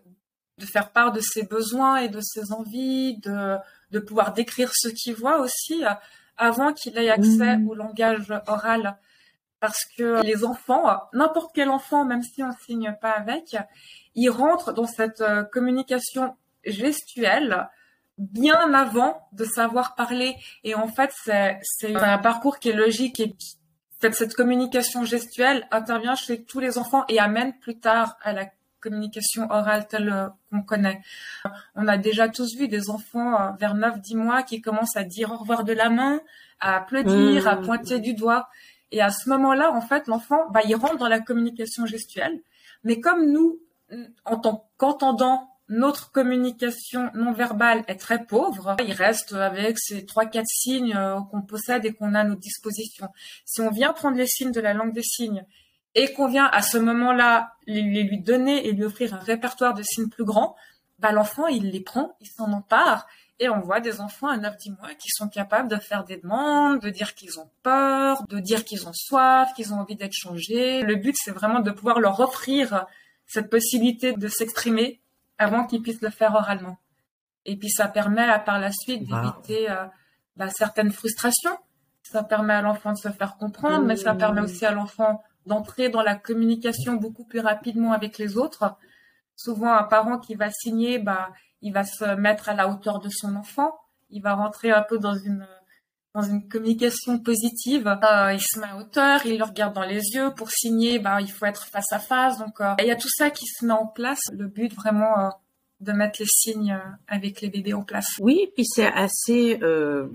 de 0.57 0.65
faire 0.65 0.91
part 0.91 1.13
de 1.13 1.21
ses 1.21 1.43
besoins 1.43 1.97
et 1.97 2.09
de 2.09 2.19
ses 2.21 2.51
envies, 2.51 3.19
de, 3.19 3.55
de 3.91 3.99
pouvoir 3.99 4.33
décrire 4.33 4.71
ce 4.73 4.89
qu'il 4.89 5.15
voit 5.15 5.39
aussi 5.39 5.83
euh, 5.83 5.89
avant 6.37 6.73
qu'il 6.73 6.97
ait 6.97 7.09
accès 7.09 7.57
mmh. 7.57 7.67
au 7.69 7.73
langage 7.73 8.33
oral 8.47 8.97
parce 9.61 9.85
que 9.97 10.21
les 10.23 10.43
enfants, 10.43 10.99
n'importe 11.13 11.51
quel 11.55 11.69
enfant, 11.69 12.03
même 12.03 12.23
si 12.23 12.43
on 12.43 12.51
signe 12.65 12.93
pas 12.99 13.11
avec, 13.11 13.55
ils 14.15 14.29
rentrent 14.29 14.73
dans 14.73 14.87
cette 14.87 15.21
euh, 15.21 15.43
communication 15.43 16.35
gestuelle 16.65 17.69
bien 18.17 18.73
avant 18.73 19.27
de 19.31 19.45
savoir 19.45 19.95
parler. 19.95 20.35
Et 20.63 20.75
en 20.75 20.87
fait, 20.87 21.11
c'est 21.15 21.95
un 21.95 22.17
parcours 22.17 22.59
qui 22.59 22.69
est 22.69 22.73
logique 22.73 23.19
et 23.19 23.35
fait, 24.01 24.13
cette 24.13 24.33
communication 24.33 25.05
gestuelle 25.05 25.67
intervient 25.71 26.15
chez 26.15 26.43
tous 26.43 26.59
les 26.59 26.77
enfants 26.77 27.05
et 27.07 27.19
amène 27.19 27.53
plus 27.59 27.79
tard 27.79 28.17
à 28.23 28.33
la 28.33 28.47
communication 28.79 29.47
orale 29.51 29.87
telle 29.87 30.09
euh, 30.09 30.27
qu'on 30.49 30.63
connaît. 30.63 31.01
On 31.75 31.87
a 31.87 31.97
déjà 31.97 32.27
tous 32.27 32.57
vu 32.57 32.67
des 32.67 32.89
enfants 32.89 33.39
euh, 33.39 33.51
vers 33.59 33.75
9-10 33.75 34.17
mois 34.17 34.43
qui 34.43 34.59
commencent 34.59 34.97
à 34.97 35.03
dire 35.03 35.31
au 35.31 35.37
revoir 35.37 35.63
de 35.63 35.73
la 35.73 35.89
main, 35.89 36.19
à 36.59 36.77
applaudir, 36.77 37.47
à 37.47 37.55
mmh. 37.57 37.61
pointer 37.61 37.99
du 37.99 38.15
doigt. 38.15 38.49
Et 38.91 39.01
à 39.01 39.09
ce 39.09 39.29
moment-là, 39.29 39.71
en 39.71 39.81
fait, 39.81 40.07
l'enfant, 40.07 40.49
bah, 40.51 40.61
il 40.67 40.75
rentre 40.75 40.97
dans 40.97 41.07
la 41.07 41.19
communication 41.19 41.85
gestuelle. 41.85 42.41
Mais 42.83 42.99
comme 42.99 43.31
nous, 43.31 43.59
en 44.25 44.37
tant 44.37 44.69
qu'entendants, 44.77 45.51
notre 45.71 46.11
communication 46.11 47.09
non 47.13 47.31
verbale 47.31 47.85
est 47.87 47.95
très 47.95 48.25
pauvre, 48.25 48.75
il 48.85 48.91
reste 48.91 49.31
avec 49.31 49.79
ces 49.79 50.05
trois 50.05 50.25
quatre 50.25 50.47
signes 50.47 50.95
euh, 50.95 51.21
qu'on 51.31 51.41
possède 51.41 51.85
et 51.85 51.93
qu'on 51.93 52.13
a 52.13 52.19
à 52.19 52.23
notre 52.25 52.41
disposition. 52.41 53.07
Si 53.45 53.61
on 53.61 53.71
vient 53.71 53.93
prendre 53.93 54.17
les 54.17 54.27
signes 54.27 54.51
de 54.51 54.59
la 54.59 54.73
langue 54.73 54.93
des 54.93 55.01
signes 55.01 55.45
et 55.95 56.11
qu'on 56.11 56.27
vient 56.27 56.45
à 56.45 56.61
ce 56.61 56.77
moment-là 56.77 57.53
les, 57.67 57.81
lui 57.81 58.19
donner 58.19 58.67
et 58.67 58.73
lui 58.73 58.83
offrir 58.83 59.13
un 59.13 59.19
répertoire 59.19 59.73
de 59.73 59.81
signes 59.81 60.09
plus 60.09 60.25
grand, 60.25 60.57
bah 60.99 61.13
l'enfant 61.13 61.47
il 61.47 61.71
les 61.71 61.79
prend, 61.79 62.17
il 62.19 62.27
s'en 62.27 62.51
empare 62.51 63.07
et 63.41 63.49
on 63.49 63.59
voit 63.59 63.79
des 63.79 64.01
enfants 64.01 64.27
à 64.27 64.37
9-10 64.37 64.77
mois 64.77 64.93
qui 64.93 65.09
sont 65.09 65.27
capables 65.27 65.67
de 65.67 65.77
faire 65.77 66.03
des 66.03 66.17
demandes, 66.17 66.79
de 66.79 66.91
dire 66.91 67.15
qu'ils 67.15 67.39
ont 67.39 67.49
peur, 67.63 68.23
de 68.29 68.39
dire 68.39 68.63
qu'ils 68.63 68.87
ont 68.87 68.93
soif, 68.93 69.49
qu'ils 69.55 69.73
ont 69.73 69.79
envie 69.79 69.95
d'être 69.95 70.13
changés. 70.13 70.83
Le 70.83 70.95
but 70.95 71.15
c'est 71.17 71.31
vraiment 71.31 71.59
de 71.59 71.71
pouvoir 71.71 71.99
leur 71.99 72.19
offrir 72.19 72.85
cette 73.25 73.49
possibilité 73.49 74.13
de 74.13 74.27
s'exprimer 74.27 75.01
avant 75.39 75.65
qu'ils 75.65 75.81
puissent 75.81 76.03
le 76.03 76.11
faire 76.11 76.35
oralement. 76.35 76.77
Et 77.45 77.57
puis 77.57 77.71
ça 77.71 77.87
permet 77.87 78.27
par 78.45 78.59
la 78.59 78.71
suite 78.71 79.07
d'éviter 79.07 79.71
euh, 79.71 79.85
bah, 80.35 80.49
certaines 80.49 80.91
frustrations. 80.91 81.57
Ça 82.03 82.23
permet 82.23 82.53
à 82.53 82.61
l'enfant 82.61 82.91
de 82.91 82.97
se 82.97 83.09
faire 83.09 83.37
comprendre, 83.37 83.85
mais 83.85 83.95
ça 83.95 84.13
permet 84.13 84.41
aussi 84.41 84.67
à 84.67 84.71
l'enfant 84.71 85.23
d'entrer 85.47 85.89
dans 85.89 86.03
la 86.03 86.15
communication 86.15 86.93
beaucoup 86.93 87.25
plus 87.25 87.39
rapidement 87.39 87.91
avec 87.91 88.19
les 88.19 88.37
autres. 88.37 88.75
Souvent, 89.35 89.73
un 89.73 89.83
parent 89.83 90.19
qui 90.19 90.35
va 90.35 90.51
signer, 90.51 90.99
bah, 90.99 91.31
il 91.61 91.73
va 91.73 91.83
se 91.83 92.15
mettre 92.15 92.49
à 92.49 92.53
la 92.53 92.67
hauteur 92.67 92.99
de 92.99 93.09
son 93.09 93.35
enfant. 93.35 93.71
Il 94.09 94.21
va 94.21 94.33
rentrer 94.33 94.71
un 94.71 94.81
peu 94.81 94.97
dans 94.97 95.15
une 95.15 95.47
dans 96.13 96.21
une 96.23 96.47
communication 96.47 97.19
positive. 97.19 97.87
Euh, 97.87 98.33
il 98.33 98.41
se 98.41 98.59
met 98.59 98.67
à 98.67 98.77
hauteur, 98.77 99.25
il 99.25 99.37
le 99.37 99.45
regarde 99.45 99.73
dans 99.73 99.85
les 99.85 100.01
yeux. 100.13 100.33
Pour 100.35 100.51
signer, 100.51 100.99
bah, 100.99 101.21
il 101.21 101.31
faut 101.31 101.45
être 101.45 101.65
face 101.65 101.91
à 101.91 101.99
face. 101.99 102.37
Donc, 102.37 102.59
euh, 102.59 102.73
il 102.79 102.85
y 102.85 102.91
a 102.91 102.95
tout 102.95 103.09
ça 103.09 103.29
qui 103.29 103.45
se 103.45 103.65
met 103.65 103.73
en 103.73 103.87
place. 103.87 104.19
Le 104.33 104.47
but 104.47 104.73
vraiment 104.73 105.19
euh, 105.19 105.29
de 105.79 105.93
mettre 105.93 106.19
les 106.19 106.27
signes 106.27 106.77
avec 107.07 107.41
les 107.41 107.49
bébés 107.49 107.73
en 107.73 107.83
place. 107.83 108.17
Oui, 108.19 108.51
puis 108.53 108.65
c'est 108.65 108.91
assez, 108.91 109.57
je 109.61 110.09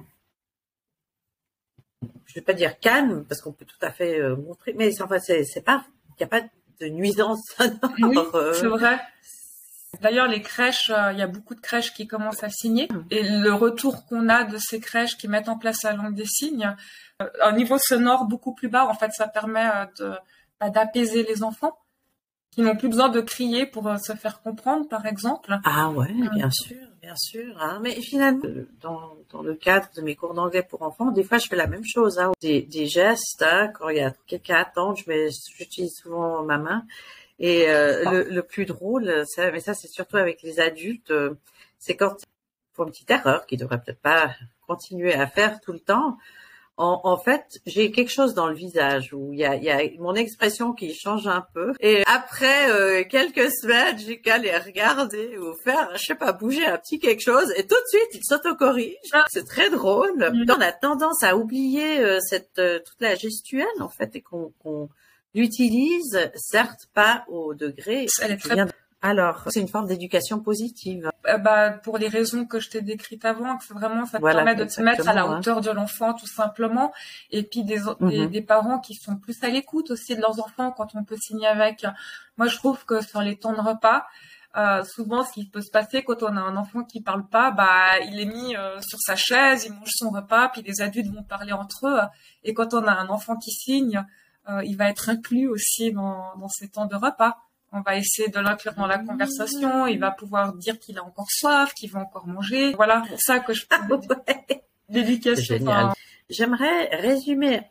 vais 2.35 2.43
pas 2.43 2.53
dire 2.53 2.79
calme 2.79 3.25
parce 3.25 3.41
qu'on 3.41 3.53
peut 3.53 3.65
tout 3.65 3.79
à 3.81 3.91
fait 3.91 4.21
montrer, 4.37 4.75
mais 4.75 4.93
enfin 5.03 5.19
c'est 5.19 5.65
pas, 5.65 5.85
il 6.11 6.15
n'y 6.21 6.25
a 6.25 6.29
pas 6.29 6.43
de 6.81 6.87
nuisance 6.87 7.41
Oui, 7.99 8.17
c'est 8.53 8.67
vrai. 8.67 9.00
D'ailleurs, 10.00 10.29
les 10.29 10.43
crèches, 10.43 10.91
euh, 10.91 11.12
il 11.12 11.19
y 11.19 11.23
a 11.23 11.26
beaucoup 11.26 11.55
de 11.55 11.61
crèches 11.61 11.93
qui 11.93 12.07
commencent 12.07 12.43
à 12.43 12.49
signer. 12.49 12.88
Et 13.11 13.23
le 13.23 13.53
retour 13.53 14.07
qu'on 14.07 14.29
a 14.29 14.45
de 14.45 14.59
ces 14.59 14.81
crèches 14.81 15.17
qui 15.17 15.29
mettent 15.29 15.49
en 15.49 15.59
place 15.59 15.83
la 15.83 15.93
langue 15.93 16.15
des 16.15 16.26
signes, 16.26 16.75
euh, 17.23 17.29
un 17.43 17.53
niveau 17.53 17.79
sonore 17.79 18.25
beaucoup 18.26 18.55
plus 18.55 18.69
bas, 18.69 18.87
en 18.87 18.95
fait, 18.95 19.11
ça 19.12 19.29
permet 19.29 19.69
euh, 20.00 20.15
bah, 20.61 20.71
d'apaiser 20.71 21.23
les 21.25 21.43
enfants 21.43 21.79
qui 22.50 22.62
n'ont 22.62 22.76
plus 22.76 22.88
besoin 22.88 23.11
de 23.11 23.21
crier 23.21 23.67
pour 23.67 23.85
se 23.99 24.15
faire 24.15 24.41
comprendre, 24.41 24.88
par 24.88 25.05
exemple. 25.05 25.59
Ah 25.65 25.91
ouais, 25.91 26.11
bien 26.33 26.50
sûr, 26.50 26.79
bien 27.03 27.15
sûr. 27.15 27.55
Hein. 27.61 27.81
Mais 27.83 28.00
finalement, 28.00 28.49
dans, 28.81 29.43
le 29.43 29.55
cadre 29.55 29.88
de 29.95 30.00
mes 30.00 30.17
cours 30.17 30.33
d'anglais 30.33 30.62
pour 30.62 30.81
enfants, 30.81 31.11
des 31.11 31.23
fois, 31.23 31.37
je 31.37 31.49
fais 31.49 31.57
la 31.57 31.67
même 31.67 31.85
chose. 31.85 32.19
Hein. 32.19 32.33
Des, 32.41 32.87
gestes, 32.87 33.43
hein, 33.43 33.69
quand 33.69 33.91
il 33.91 33.99
y 33.99 34.00
a 34.00 34.15
quelqu'un 34.26 34.55
à 34.55 34.61
attendre, 34.61 34.97
j'utilise 34.97 35.93
souvent 35.97 36.43
ma 36.45 36.57
main 36.57 36.87
et 37.38 37.69
euh, 37.69 38.02
ah. 38.07 38.12
le, 38.12 38.23
le, 38.25 38.43
plus 38.43 38.64
drôle, 38.64 39.25
ça, 39.26 39.50
mais 39.50 39.61
ça 39.61 39.75
c'est 39.75 39.88
surtout 39.88 40.16
avec 40.16 40.43
les 40.43 40.61
adultes, 40.61 41.11
euh, 41.11 41.35
c'est 41.78 41.97
quand 41.97 42.16
ils 42.23 42.76
font 42.76 42.85
une 42.85 42.90
petite 42.90 43.11
erreur 43.11 43.47
qu'ils 43.47 43.59
devraient 43.59 43.81
peut-être 43.81 44.00
pas 44.00 44.31
continuer 44.66 45.14
à 45.14 45.26
faire 45.26 45.61
tout 45.61 45.73
le 45.73 45.81
temps. 45.81 46.16
En, 46.78 47.00
en 47.05 47.16
fait, 47.16 47.59
j'ai 47.64 47.90
quelque 47.90 48.11
chose 48.11 48.35
dans 48.35 48.49
le 48.49 48.55
visage 48.55 49.14
où 49.14 49.33
il 49.33 49.38
y 49.38 49.47
a, 49.47 49.57
y 49.57 49.71
a, 49.71 49.81
mon 49.99 50.14
expression 50.14 50.75
qui 50.75 50.95
change 50.95 51.26
un 51.26 51.43
peu. 51.55 51.73
Et 51.81 52.02
après 52.05 52.71
euh, 52.71 53.02
quelques 53.09 53.50
semaines, 53.50 53.99
j'ai 53.99 54.21
qu'à 54.21 54.37
les 54.37 54.55
regarder 54.55 55.38
ou 55.38 55.55
faire, 55.55 55.90
je 55.95 56.05
sais 56.05 56.14
pas, 56.14 56.33
bouger 56.33 56.66
un 56.66 56.76
petit 56.76 56.99
quelque 56.99 57.23
chose, 57.23 57.50
et 57.57 57.66
tout 57.66 57.76
de 57.76 57.88
suite, 57.88 58.21
ils 58.21 58.25
s'autocorrigent. 58.25 59.11
Ah. 59.12 59.25
C'est 59.28 59.47
très 59.47 59.71
drôle. 59.71 60.19
Mm. 60.19 60.45
On 60.50 60.61
a 60.61 60.73
tendance 60.73 61.23
à 61.23 61.37
oublier 61.37 62.19
cette 62.21 62.61
toute 62.85 63.00
la 63.00 63.14
gestuelle 63.14 63.66
en 63.81 63.88
fait, 63.88 64.16
et 64.16 64.21
qu'on 64.21 64.90
l'utilise, 65.37 66.19
certes 66.35 66.88
pas 66.95 67.25
au 67.28 67.55
degré. 67.55 68.07
Elle 68.23 68.33
est 68.33 68.37
très... 68.38 68.66
Alors, 69.02 69.45
c'est 69.50 69.61
une 69.61 69.69
forme 69.69 69.87
d'éducation 69.87 70.40
positive. 70.40 71.11
Euh, 71.28 71.38
bah, 71.38 71.71
pour 71.71 71.99
les 71.99 72.09
raisons 72.09 72.47
que 72.47 72.59
je 72.59 72.71
t'ai 72.71 72.81
décrites 72.81 73.25
avant, 73.25 73.57
que 73.57 73.73
vraiment 73.73 74.07
ça 74.07 74.19
permet 74.19 74.57
de 74.57 74.66
se 74.66 74.81
mettre 74.81 75.09
à 75.09 75.12
la 75.12 75.23
hein. 75.23 75.38
hauteur 75.38 75.61
de 75.61 75.71
l'enfant 75.71 76.14
tout 76.14 76.26
simplement, 76.26 76.93
et 77.31 77.43
puis 77.45 77.62
des, 77.62 77.78
des, 78.01 78.40
mhm. 78.40 78.46
parents 78.46 78.81
qui 78.81 78.94
sont 78.94 79.16
plus 79.16 79.37
à 79.44 79.49
l'écoute 79.49 79.90
aussi 79.90 80.16
de 80.16 80.20
leurs 80.20 80.40
enfants 80.40 80.72
quand 80.72 80.94
on 80.94 81.05
peut 81.05 81.16
signer 81.20 81.46
avec. 81.46 81.87
Moi, 82.38 82.49
je 82.49 82.57
trouve 82.57 82.85
que 82.85 83.01
sur 83.01 83.20
les 83.20 83.37
temps 83.37 83.53
de 83.53 83.61
repas, 83.61 84.07
euh, 84.57 84.83
souvent, 84.83 85.22
ce 85.22 85.33
qui 85.35 85.46
peut 85.46 85.61
se 85.61 85.70
passer 85.70 86.03
quand 86.03 86.22
on 86.22 86.35
a 86.37 86.40
un 86.40 86.57
enfant 86.57 86.83
qui 86.83 87.03
parle 87.03 87.29
pas, 87.29 87.51
bah, 87.51 87.99
il 88.09 88.18
est 88.18 88.25
mis 88.25 88.57
euh, 88.57 88.81
sur 88.81 88.99
sa 88.99 89.14
chaise, 89.14 89.66
il 89.66 89.72
mange 89.72 89.90
son 89.94 90.11
repas, 90.11 90.49
puis 90.49 90.62
les 90.62 90.81
adultes 90.81 91.14
vont 91.14 91.22
parler 91.22 91.53
entre 91.53 91.87
eux. 91.87 92.01
Et 92.42 92.55
quand 92.55 92.72
on 92.72 92.85
a 92.87 92.92
un 92.92 93.09
enfant 93.09 93.37
qui 93.37 93.51
signe, 93.51 94.05
il 94.64 94.76
va 94.76 94.88
être 94.90 95.09
inclus 95.09 95.48
aussi 95.48 95.92
dans, 95.92 96.37
dans 96.38 96.48
ces 96.48 96.68
temps 96.68 96.87
de 96.87 96.96
repas. 96.96 97.37
On 97.72 97.80
va 97.80 97.96
essayer 97.96 98.28
de 98.28 98.38
l'inclure 98.38 98.74
dans 98.74 98.87
la 98.87 98.98
conversation. 98.98 99.87
Il 99.87 99.98
va 99.98 100.11
pouvoir 100.11 100.54
dire 100.54 100.78
qu'il 100.78 100.98
a 100.98 101.04
encore 101.04 101.30
soif, 101.30 101.74
qu'il 101.74 101.90
va 101.90 102.00
encore 102.00 102.26
manger. 102.26 102.72
Voilà, 102.74 103.02
pour 103.09 103.20
ça 103.20 103.40
que 103.40 103.52
je 103.52 103.66
parle 103.66 104.00
d'éducation. 104.88 105.92
J'aimerais 106.30 106.88
résumer 106.96 107.62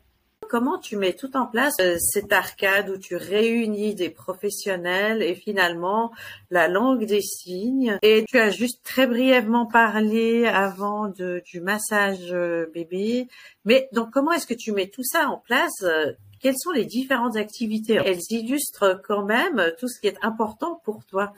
comment 0.48 0.78
tu 0.78 0.96
mets 0.96 1.14
tout 1.14 1.36
en 1.36 1.48
place 1.48 1.74
euh, 1.80 1.98
cette 2.00 2.32
arcade 2.32 2.90
où 2.90 2.98
tu 2.98 3.16
réunis 3.16 3.96
des 3.96 4.10
professionnels 4.10 5.24
et 5.24 5.34
finalement 5.34 6.12
la 6.52 6.68
langue 6.68 7.06
des 7.06 7.22
signes? 7.22 7.98
Et 8.04 8.26
tu 8.28 8.38
as 8.38 8.52
juste 8.52 8.84
très 8.84 9.08
brièvement 9.08 9.66
parlé 9.66 10.46
avant 10.46 11.08
de, 11.08 11.42
du 11.46 11.62
massage 11.62 12.32
euh, 12.32 12.68
bébé. 12.74 13.28
Mais 13.66 13.90
donc 13.92 14.12
comment 14.12 14.32
est-ce 14.34 14.46
que 14.46 14.54
tu 14.54 14.72
mets 14.72 14.88
tout 14.88 15.04
ça 15.04 15.30
en 15.30 15.38
place 15.38 15.84
quelles 16.46 16.60
sont 16.60 16.74
les 16.74 16.86
différentes 16.86 17.38
activités? 17.38 17.96
Elles 17.96 18.22
illustrent 18.30 19.02
quand 19.08 19.26
même 19.26 19.72
tout 19.80 19.88
ce 19.88 20.00
qui 20.00 20.06
est 20.06 20.18
important 20.22 20.80
pour 20.86 21.04
toi. 21.06 21.34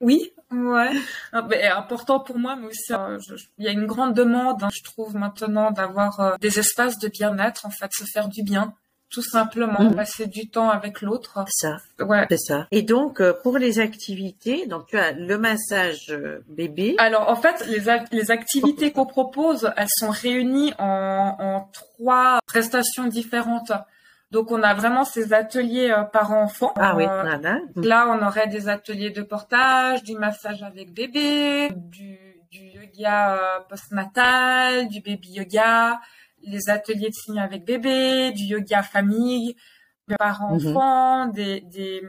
Oui, 0.00 0.32
ouais, 0.52 0.92
ah, 1.32 1.44
important 1.76 2.20
pour 2.20 2.38
moi, 2.38 2.54
mais 2.54 2.68
aussi 2.68 2.92
euh, 2.92 3.18
il 3.58 3.64
y 3.64 3.68
a 3.68 3.72
une 3.72 3.86
grande 3.86 4.14
demande, 4.14 4.62
hein, 4.62 4.68
je 4.72 4.84
trouve 4.84 5.16
maintenant, 5.16 5.72
d'avoir 5.72 6.20
euh, 6.20 6.36
des 6.40 6.60
espaces 6.60 7.00
de 7.00 7.08
bien-être, 7.08 7.66
en 7.66 7.70
fait, 7.70 7.90
se 7.92 8.04
faire 8.04 8.28
du 8.28 8.44
bien, 8.44 8.72
tout 9.10 9.22
simplement, 9.22 9.82
mhm. 9.82 9.96
passer 9.96 10.28
du 10.28 10.48
temps 10.48 10.70
avec 10.70 11.02
l'autre. 11.02 11.44
Ça, 11.48 11.78
ouais, 11.98 12.26
c'est 12.30 12.38
ça. 12.38 12.68
Et 12.70 12.82
donc 12.82 13.20
euh, 13.20 13.32
pour 13.42 13.58
les 13.58 13.80
activités, 13.80 14.66
donc 14.66 14.86
tu 14.86 14.96
as 14.96 15.10
le 15.10 15.38
massage 15.38 16.16
bébé. 16.46 16.94
Alors 16.98 17.28
en 17.28 17.36
fait, 17.36 17.66
les, 17.66 17.82
les 18.12 18.30
activités 18.30 18.92
qu'on 18.92 19.06
propose, 19.06 19.72
elles 19.76 19.88
sont 19.90 20.10
réunies 20.10 20.72
en, 20.78 21.34
en 21.40 21.68
trois 21.72 22.38
prestations 22.46 23.08
différentes. 23.08 23.72
Donc 24.32 24.50
on 24.50 24.62
a 24.62 24.72
vraiment 24.72 25.04
ces 25.04 25.34
ateliers 25.34 25.90
euh, 25.90 26.04
parents-enfants. 26.04 26.72
Ah 26.76 26.96
oui, 26.96 27.04
euh, 27.06 27.58
Là, 27.76 28.08
on 28.08 28.26
aurait 28.26 28.48
des 28.48 28.70
ateliers 28.70 29.10
de 29.10 29.20
portage, 29.20 30.02
du 30.04 30.14
massage 30.14 30.62
avec 30.62 30.94
bébé, 30.94 31.68
du, 31.76 32.18
du 32.50 32.58
yoga 32.58 33.34
euh, 33.34 33.60
postnatal, 33.68 34.88
du 34.88 35.02
baby 35.02 35.32
yoga, 35.32 36.00
les 36.42 36.70
ateliers 36.70 37.10
de 37.10 37.14
signes 37.14 37.40
avec 37.40 37.66
bébé, 37.66 38.32
du 38.32 38.44
yoga 38.44 38.82
famille, 38.82 39.54
parents-enfants, 40.18 41.26
mhm. 41.26 41.32
des, 41.32 41.60
des 41.60 42.02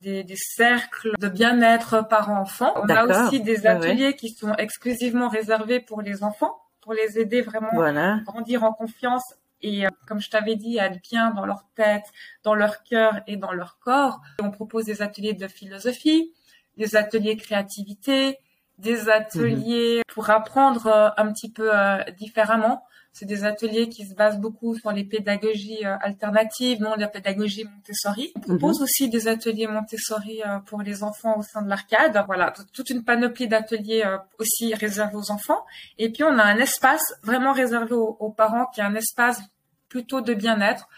des, 0.00 0.22
des, 0.22 0.36
cercles 0.36 1.10
de 1.18 1.28
bien-être 1.28 2.06
parents-enfants. 2.08 2.72
On 2.76 2.88
a 2.88 3.04
aussi 3.04 3.40
des 3.40 3.66
ateliers 3.66 4.14
qui 4.14 4.30
sont 4.30 4.54
exclusivement 4.54 5.28
réservés 5.28 5.80
pour 5.80 6.02
les 6.02 6.22
enfants, 6.22 6.56
pour 6.80 6.94
les 6.94 7.18
aider 7.18 7.42
vraiment 7.42 7.68
à 7.82 8.20
grandir 8.20 8.62
en 8.62 8.72
confiance 8.72 9.34
et 9.60 9.86
euh, 9.86 9.90
comme 10.06 10.20
je 10.20 10.30
t'avais 10.30 10.56
dit, 10.56 10.78
être 10.78 11.00
bien 11.02 11.32
dans 11.32 11.46
leur 11.46 11.64
tête, 11.74 12.06
dans 12.42 12.54
leur 12.54 12.82
cœur 12.82 13.20
et 13.26 13.36
dans 13.36 13.52
leur 13.52 13.78
corps. 13.78 14.20
On 14.42 14.50
propose 14.50 14.84
des 14.84 15.02
ateliers 15.02 15.34
de 15.34 15.48
philosophie, 15.48 16.32
des 16.76 16.96
ateliers 16.96 17.36
créativité, 17.36 18.38
des 18.78 19.08
ateliers 19.08 20.02
pour 20.08 20.30
apprendre 20.30 20.86
euh, 20.86 21.08
un 21.16 21.32
petit 21.32 21.50
peu 21.50 21.70
euh, 21.74 22.02
différemment. 22.16 22.84
C'est 23.12 23.26
des 23.26 23.44
ateliers 23.44 23.88
qui 23.88 24.06
se 24.06 24.14
basent 24.14 24.38
beaucoup 24.38 24.76
sur 24.76 24.92
les 24.92 25.04
pédagogies 25.04 25.84
alternatives, 25.84 26.80
non 26.80 26.94
la 26.96 27.08
pédagogie 27.08 27.64
Montessori. 27.64 28.32
On 28.36 28.40
propose 28.40 28.78
mhm. 28.78 28.84
aussi 28.84 29.08
des 29.08 29.26
ateliers 29.26 29.66
Montessori 29.66 30.40
pour 30.66 30.82
les 30.82 31.02
enfants 31.02 31.36
au 31.36 31.42
sein 31.42 31.62
de 31.62 31.68
l'arcade. 31.68 32.22
Voilà, 32.26 32.52
toute 32.72 32.90
une 32.90 33.04
panoplie 33.04 33.48
d'ateliers 33.48 34.04
aussi 34.38 34.72
réservés 34.74 35.16
aux 35.16 35.32
enfants. 35.32 35.64
Et 35.98 36.10
puis 36.10 36.22
on 36.22 36.38
a 36.38 36.44
un 36.44 36.58
espace 36.58 37.14
vraiment 37.24 37.52
réservé 37.52 37.94
aux, 37.94 38.16
aux 38.20 38.30
parents, 38.30 38.66
qui 38.66 38.80
est 38.80 38.84
un 38.84 38.94
espace 38.94 39.40
plutôt 39.88 40.20
de 40.20 40.34
bien-être 40.34 40.88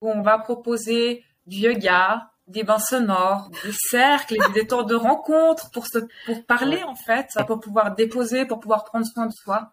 où 0.00 0.10
on 0.10 0.22
va 0.22 0.38
proposer 0.38 1.24
du 1.46 1.58
yoga, 1.58 2.30
des 2.46 2.62
bains 2.62 2.78
sonores, 2.78 3.50
des 3.62 3.72
cercles, 3.72 4.36
des 4.54 4.66
temps 4.66 4.82
de 4.82 4.94
rencontre 4.94 5.70
pour 5.70 5.86
se, 5.86 5.98
pour 6.26 6.44
parler 6.46 6.82
en 6.82 6.94
fait, 6.94 7.28
pour 7.46 7.60
pouvoir 7.60 7.94
déposer, 7.94 8.46
pour 8.46 8.60
pouvoir 8.60 8.84
prendre 8.84 9.06
soin 9.06 9.26
de 9.26 9.32
soi. 9.32 9.72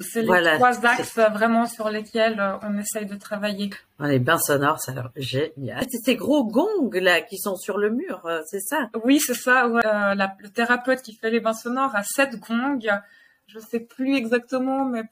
C'est 0.00 0.22
les 0.22 0.54
trois 0.54 0.86
axes 0.86 1.18
vraiment 1.18 1.66
sur 1.66 1.88
lesquels 1.88 2.38
euh, 2.38 2.56
on 2.62 2.78
essaye 2.78 3.06
de 3.06 3.16
travailler. 3.16 3.70
Les 4.00 4.18
bains 4.18 4.38
sonores, 4.38 4.80
ça 4.80 4.92
a 4.92 4.94
l'air 4.94 5.10
génial. 5.16 5.84
C'est 5.90 6.04
ces 6.04 6.16
gros 6.16 6.44
gongs 6.44 6.90
là 6.92 7.20
qui 7.20 7.38
sont 7.38 7.56
sur 7.56 7.78
le 7.78 7.90
mur, 7.90 8.22
euh, 8.24 8.40
c'est 8.46 8.60
ça? 8.60 8.88
Oui, 9.04 9.18
c'est 9.18 9.34
ça. 9.34 9.66
Euh, 9.66 10.14
le 10.14 10.48
thérapeute 10.48 11.02
qui 11.02 11.14
fait 11.14 11.30
les 11.30 11.40
bains 11.40 11.52
sonores 11.52 11.94
a 11.94 12.04
sept 12.04 12.38
gongs. 12.38 13.00
Je 13.46 13.58
sais 13.58 13.80
plus 13.80 14.16
exactement, 14.16 14.84
mais 14.84 15.02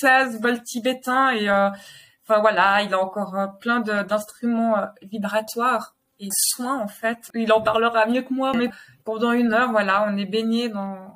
16 0.00 0.40
vols 0.40 0.62
tibétains 0.62 1.32
et 1.32 1.50
enfin 1.50 2.40
voilà, 2.40 2.82
il 2.82 2.92
a 2.94 2.98
encore 2.98 3.58
plein 3.60 3.80
d'instruments 3.80 4.74
vibratoires 5.02 5.94
et 6.18 6.28
soins 6.32 6.80
en 6.80 6.88
fait. 6.88 7.30
Il 7.34 7.52
en 7.52 7.60
parlera 7.60 8.06
mieux 8.06 8.22
que 8.22 8.32
moi, 8.32 8.52
mais 8.54 8.70
pendant 9.04 9.32
une 9.32 9.52
heure, 9.52 9.70
voilà, 9.70 10.06
on 10.08 10.16
est 10.16 10.26
baigné 10.26 10.68
dans, 10.68 11.15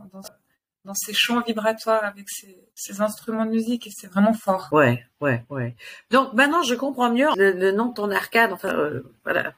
dans 0.85 0.95
ces 0.95 1.13
champs 1.13 1.43
vibratoires 1.43 2.05
avec 2.05 2.27
ces, 2.29 3.01
instruments 3.01 3.45
de 3.45 3.51
musique 3.51 3.87
et 3.87 3.91
c'est 3.95 4.07
vraiment 4.07 4.33
fort. 4.33 4.69
Ouais, 4.73 5.05
ouais, 5.21 5.45
ouais. 5.51 5.77
Donc 6.11 6.33
maintenant 6.33 6.63
je 6.63 6.75
comprends 6.75 7.11
mieux 7.11 7.29
le, 7.37 7.73
nom 7.73 7.87
de 7.87 7.95
ton 7.95 8.11
arcade. 8.11 8.53
Enfin 8.53 8.75
euh, 8.75 9.03
voilà, 9.25 9.55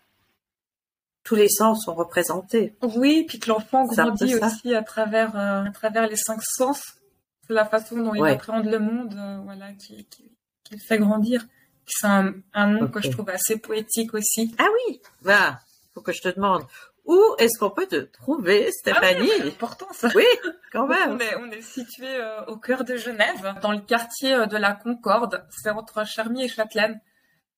tous 1.24 1.34
les 1.34 1.48
sens 1.48 1.84
sont 1.84 1.94
représentés. 1.94 2.74
Oui, 2.82 3.24
puis 3.28 3.38
que 3.38 3.48
l'enfant 3.48 3.84
grandit 3.84 4.34
aussi 4.36 4.74
à 4.74 4.82
travers 4.82 5.36
euh, 5.36 5.64
à 5.64 5.70
travers 5.70 6.08
les 6.08 6.16
cinq 6.16 6.42
sens. 6.42 6.80
C'est 7.46 7.54
la 7.54 7.64
façon 7.64 7.96
dont 7.96 8.14
il 8.14 8.24
appréhende 8.24 8.66
le 8.66 8.78
monde, 8.78 9.14
euh, 9.14 9.40
voilà, 9.44 9.72
qui, 9.72 10.04
qui, 10.04 10.30
le 10.70 10.78
fait 10.78 10.98
grandir. 10.98 11.44
C'est 11.86 12.06
un, 12.06 12.66
nom 12.66 12.88
que 12.88 13.02
je 13.02 13.10
trouve 13.10 13.28
assez 13.28 13.58
poétique 13.58 14.14
aussi. 14.14 14.54
Ah 14.58 14.68
oui, 14.88 15.00
bah, 15.22 15.58
faut 15.92 16.00
que 16.00 16.12
je 16.12 16.20
te 16.20 16.28
demande 16.28 16.62
où 17.04 17.20
est-ce 17.38 17.58
qu'on 17.58 17.70
peut 17.70 17.86
te 17.86 17.96
trouver, 17.96 18.70
Stéphanie 18.70 19.28
ah 19.32 19.42
oui, 19.42 19.48
important 19.48 19.88
ça. 19.92 20.08
Oui, 20.14 20.24
quand 20.72 20.86
même. 20.86 21.12
on, 21.12 21.18
est, 21.18 21.36
on 21.36 21.50
est 21.50 21.62
situé 21.62 22.06
euh, 22.06 22.44
au 22.46 22.56
cœur 22.56 22.84
de 22.84 22.96
Genève, 22.96 23.54
dans 23.60 23.72
le 23.72 23.80
quartier 23.80 24.34
euh, 24.34 24.46
de 24.46 24.56
la 24.56 24.72
Concorde. 24.72 25.44
C'est 25.50 25.70
entre 25.70 26.06
Charmy 26.06 26.44
et 26.44 26.48
Châtelaine. 26.48 27.00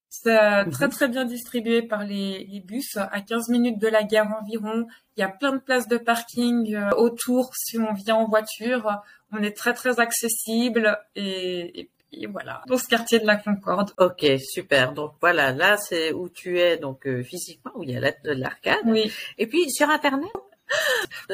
C'est 0.09 0.39
euh, 0.39 0.65
mhm. 0.65 0.71
très 0.71 0.89
très 0.89 1.09
bien 1.09 1.25
distribué 1.25 1.83
par 1.83 2.05
les, 2.05 2.47
les, 2.51 2.61
bus. 2.61 2.97
À 2.97 3.21
15 3.21 3.49
minutes 3.51 3.79
de 3.79 3.89
la 3.89 4.03
gare 4.03 4.33
environ, 4.41 4.87
il 5.17 5.21
y 5.21 5.25
a 5.25 5.29
plein 5.29 5.53
de 5.53 5.61
places 5.61 5.89
de 5.89 5.99
parking 5.99 6.79
autour 6.97 7.55
si 7.55 7.79
on 7.79 7.93
vient 7.93 8.17
en 8.17 8.29
voiture. 8.29 9.03
On 9.33 9.43
est 9.43 9.57
très 9.57 9.75
très 9.75 10.01
accessible 10.01 10.99
et, 11.17 11.81
et 11.81 11.91
voilà, 12.31 12.63
dans 12.67 12.77
ce 12.77 12.89
quartier 12.89 13.19
de 13.19 13.27
la 13.27 13.37
Concorde. 13.37 13.93
Ok, 13.99 14.25
super. 14.41 14.93
Donc 14.93 15.13
voilà, 15.21 15.53
là 15.53 15.77
c'est 15.77 16.13
où 16.13 16.29
tu 16.29 16.59
es 16.59 16.77
donc 16.77 17.07
euh, 17.07 17.23
physiquement, 17.23 17.73
où 17.75 17.83
il 17.83 17.91
y 17.91 17.97
a 17.97 18.01
de 18.01 18.31
l'arcade. 18.33 18.81
Oui. 18.85 19.13
Et 19.39 19.47
puis 19.47 19.71
sur 19.71 19.89
Internet 19.91 20.31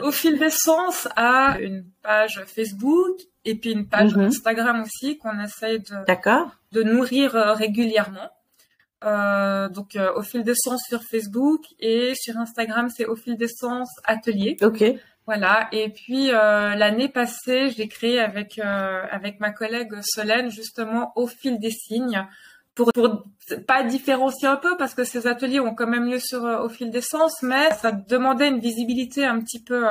Au 0.02 0.10
fil 0.10 0.38
des 0.38 0.50
sens, 0.50 1.08
à 1.16 1.58
une 1.60 1.84
page 2.02 2.42
Facebook 2.46 3.16
et 3.44 3.54
puis 3.54 3.72
une 3.72 3.88
page 3.88 4.14
mhm. 4.14 4.24
Instagram 4.24 4.82
aussi 4.82 5.18
qu'on 5.18 5.38
essaye 5.40 5.80
de, 5.80 6.72
de 6.72 6.82
nourrir 6.82 7.36
euh, 7.36 7.54
régulièrement. 7.54 8.30
Euh, 9.02 9.70
donc 9.70 9.96
au 10.14 10.22
fil 10.22 10.44
des 10.44 10.54
sens 10.54 10.82
sur 10.86 11.02
Facebook 11.02 11.62
et 11.78 12.12
sur 12.14 12.36
Instagram 12.36 12.90
c'est 12.94 13.06
au 13.06 13.16
fil 13.16 13.36
des 13.36 13.48
sens 13.48 13.88
atelier. 14.04 14.56
Ok. 14.60 14.84
Voilà. 15.30 15.68
Et 15.70 15.90
puis 15.90 16.32
euh, 16.32 16.74
l'année 16.74 17.08
passée, 17.08 17.70
j'ai 17.70 17.86
créé 17.86 18.18
avec 18.18 18.58
euh, 18.58 19.04
avec 19.12 19.38
ma 19.38 19.52
collègue 19.52 19.92
Solène 20.02 20.50
justement 20.50 21.12
au 21.14 21.28
fil 21.28 21.60
des 21.60 21.70
signes 21.70 22.26
pour 22.74 22.90
pour 22.92 23.22
pas 23.68 23.84
différencier 23.84 24.48
un 24.48 24.56
peu 24.56 24.76
parce 24.76 24.92
que 24.92 25.04
ces 25.04 25.28
ateliers 25.28 25.60
ont 25.60 25.72
quand 25.72 25.86
même 25.86 26.10
lieu 26.10 26.18
sur 26.18 26.44
euh, 26.44 26.64
au 26.64 26.68
fil 26.68 26.90
des 26.90 27.00
sens, 27.00 27.44
mais 27.44 27.70
ça 27.80 27.92
demandait 27.92 28.48
une 28.48 28.58
visibilité 28.58 29.24
un 29.24 29.38
petit 29.38 29.62
peu 29.62 29.86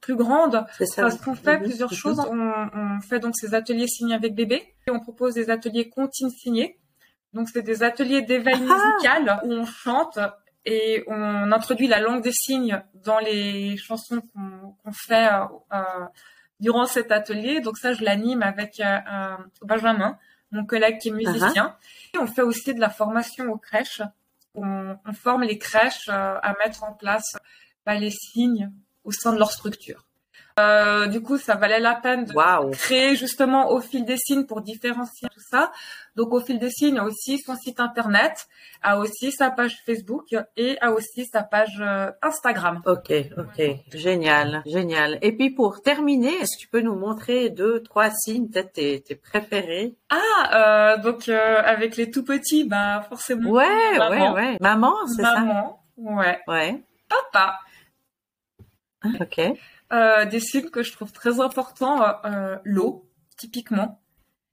plus 0.00 0.16
grande 0.16 0.66
parce 0.96 1.18
qu'on 1.18 1.36
fait 1.36 1.58
mhm. 1.58 1.62
plusieurs 1.66 1.92
choses. 1.92 2.18
On, 2.28 2.40
on, 2.40 3.00
fait 3.00 3.20
donc 3.20 3.36
ces 3.36 3.54
ateliers 3.54 3.86
signés 3.86 4.16
avec 4.16 4.34
bébé 4.34 4.74
et 4.88 4.90
on 4.90 4.98
propose 4.98 5.34
des 5.34 5.50
ateliers 5.50 5.88
comptines 5.88 6.30
signés. 6.30 6.80
Donc 7.32 7.48
c'est 7.48 7.62
des 7.62 7.84
ateliers 7.84 8.22
d'éveil 8.22 8.56
ah 8.56 8.74
musical 8.74 9.40
où 9.44 9.52
on 9.52 9.66
chante 9.66 10.18
et 10.64 11.04
on 11.06 11.52
introduit 11.52 11.88
la 11.88 12.00
langue 12.00 12.22
des 12.22 12.32
signes 12.32 12.82
dans 12.94 13.18
les 13.18 13.76
chansons 13.76 14.20
qu'on 14.20 14.92
fait 14.92 15.32
euh, 15.32 15.44
euh, 15.72 16.06
durant 16.58 16.86
cet 16.86 17.12
atelier. 17.12 17.60
Donc 17.60 17.78
ça, 17.78 17.92
je 17.92 18.04
l'anime 18.04 18.42
avec 18.42 18.80
euh, 18.80 19.36
Benjamin, 19.62 20.18
mon 20.50 20.66
collègue 20.66 20.98
qui 20.98 21.08
est 21.08 21.12
musicien. 21.12 21.76
Uh-huh. 22.12 22.16
Et 22.16 22.18
on 22.18 22.26
fait 22.26 22.42
aussi 22.42 22.74
de 22.74 22.80
la 22.80 22.90
formation 22.90 23.50
aux 23.50 23.58
crèches. 23.58 24.02
On, 24.54 24.96
on 25.06 25.12
forme 25.12 25.42
les 25.42 25.58
crèches 25.58 26.08
à 26.08 26.54
mettre 26.58 26.84
en 26.84 26.92
place 26.92 27.36
bah, 27.86 27.94
les 27.94 28.10
signes 28.10 28.70
au 29.04 29.12
sein 29.12 29.32
de 29.32 29.38
leur 29.38 29.52
structure. 29.52 30.09
Euh, 30.60 31.06
du 31.06 31.22
coup, 31.22 31.38
ça 31.38 31.54
valait 31.54 31.80
la 31.80 31.94
peine 31.94 32.24
de 32.24 32.70
créer 32.72 33.16
justement 33.16 33.70
au 33.70 33.80
fil 33.80 34.04
des 34.04 34.16
signes 34.16 34.44
pour 34.44 34.60
différencier 34.60 35.28
tout 35.32 35.44
ça. 35.50 35.72
Donc, 36.16 36.32
au 36.32 36.40
fil 36.40 36.58
des 36.58 36.70
signes 36.70 36.98
a 36.98 37.04
aussi 37.04 37.38
son 37.38 37.56
site 37.56 37.80
internet, 37.80 38.46
a 38.82 38.98
aussi 38.98 39.32
sa 39.32 39.50
page 39.50 39.78
Facebook 39.86 40.26
et 40.56 40.76
a 40.80 40.90
aussi 40.90 41.24
sa 41.26 41.42
page 41.42 41.78
euh, 41.80 42.10
Instagram. 42.22 42.82
Ok, 42.84 43.12
ok, 43.38 43.62
génial, 43.94 44.62
génial. 44.66 45.18
Et 45.22 45.32
puis 45.32 45.50
pour 45.50 45.82
terminer, 45.82 46.34
est-ce 46.34 46.56
que 46.56 46.62
tu 46.62 46.68
peux 46.68 46.80
nous 46.80 46.96
montrer 46.96 47.50
deux, 47.50 47.82
trois 47.82 48.10
signes, 48.10 48.48
peut-être 48.48 48.72
tes, 48.72 49.00
tes 49.00 49.14
préférés? 49.14 49.94
Ah, 50.10 50.96
euh, 50.96 50.96
donc 50.98 51.28
avec 51.28 51.96
les 51.96 52.10
tout 52.10 52.24
petits, 52.24 52.64
bah 52.64 53.04
forcément. 53.08 53.50
Ouais, 53.50 53.98
ouais, 53.98 54.28
ouais. 54.30 54.56
Maman, 54.60 54.94
c'est 55.14 55.22
ça? 55.22 55.40
Maman, 55.40 55.82
ouais. 55.96 56.38
Ouais. 56.46 56.82
Papa. 57.08 57.58
Ok. 59.04 59.40
Euh, 59.92 60.24
des 60.24 60.40
signes 60.40 60.70
que 60.70 60.82
je 60.82 60.92
trouve 60.92 61.12
très 61.12 61.40
importants, 61.40 62.02
euh, 62.02 62.12
euh, 62.24 62.56
l'eau, 62.64 63.08
typiquement. 63.36 64.00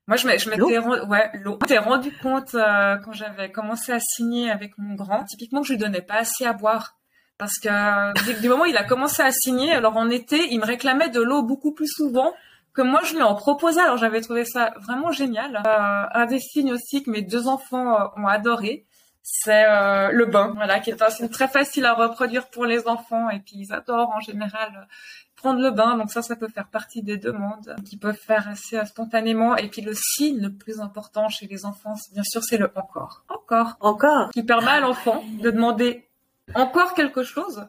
Moi, 0.08 0.16
je 0.16 0.26
m'étais 0.26 0.78
ouais, 0.80 1.32
l'eau. 1.34 1.60
rendu 1.84 2.12
compte 2.24 2.54
quand 2.54 3.12
j'avais 3.12 3.52
commencé 3.52 3.92
à 3.92 4.00
signer 4.00 4.50
avec 4.50 4.78
mon 4.78 4.96
grand, 4.96 5.26
typiquement 5.26 5.62
que 5.62 5.68
je 5.68 5.74
lui 5.74 5.80
donnais 5.80 6.02
pas 6.02 6.20
assez 6.20 6.46
à 6.46 6.54
boire. 6.54 6.98
Parce 7.38 7.60
que 7.60 8.40
du 8.42 8.48
moment 8.48 8.64
où 8.64 8.68
il 8.68 8.78
a 8.78 8.86
commencé 8.86 9.22
à 9.22 9.32
signer, 9.32 9.74
alors 9.74 9.98
en 9.98 10.10
été, 10.10 10.48
il 10.50 10.60
me 10.60 10.66
réclamait 10.66 11.10
de 11.10 11.22
l'eau 11.22 11.44
beaucoup 11.44 11.74
plus 11.74 11.88
souvent 11.88 12.34
que 12.74 12.82
moi 12.82 13.02
je 13.04 13.16
lui 13.16 13.22
en 13.22 13.36
proposais. 13.36 13.82
Alors 13.82 13.98
j'avais 13.98 14.22
trouvé 14.22 14.46
ça 14.46 14.74
vraiment 14.80 15.12
génial. 15.12 15.62
un 15.66 16.26
des 16.26 16.40
signes 16.40 16.72
aussi 16.72 17.04
que 17.04 17.12
mes 17.12 17.22
deux 17.22 17.48
enfants 17.50 18.12
ont 18.16 18.28
adoré, 18.28 18.86
c'est 19.30 19.66
le 20.14 20.26
bain, 20.26 20.54
voilà, 20.56 20.80
qui 20.80 20.90
est 20.90 21.02
un 21.02 21.10
signe 21.10 21.28
très 21.28 21.50
facile 21.50 21.86
à 21.86 21.94
reproduire 21.94 22.48
pour 22.48 22.66
les 22.66 22.88
enfants 22.88 23.30
et 23.30 23.40
puis 23.40 23.58
ils 23.58 23.74
adorent 23.74 24.12
en 24.16 24.22
général 24.22 24.88
prendre 25.36 25.62
le 25.62 25.72
bain. 25.72 25.98
Donc 25.98 26.12
ça, 26.12 26.22
ça 26.22 26.38
peut 26.38 26.48
faire 26.48 26.70
partie 26.70 27.02
des 27.02 27.18
demandes 27.18 27.76
qui 27.86 27.98
peuvent 27.98 28.18
faire 28.18 28.48
assez 28.48 28.84
spontanément. 28.86 29.58
Et 29.58 29.68
puis 29.68 29.82
le 29.82 29.94
signe 29.94 30.42
le 30.42 30.54
plus 30.54 30.80
important 30.80 31.28
chez 31.28 31.46
les 31.46 31.66
enfants, 31.66 31.96
bien 32.14 32.24
sûr, 32.24 32.42
c'est 32.42 32.58
le 32.58 32.72
encore. 32.76 33.26
Encore. 33.28 33.76
Encore. 33.82 34.30
Qui 34.32 34.44
permet 34.44 34.72
à 34.72 34.80
l'enfant 34.80 35.22
de 35.42 35.52
demander 35.52 36.08
encore 36.56 36.94
quelque 36.94 37.24
chose. 37.24 37.68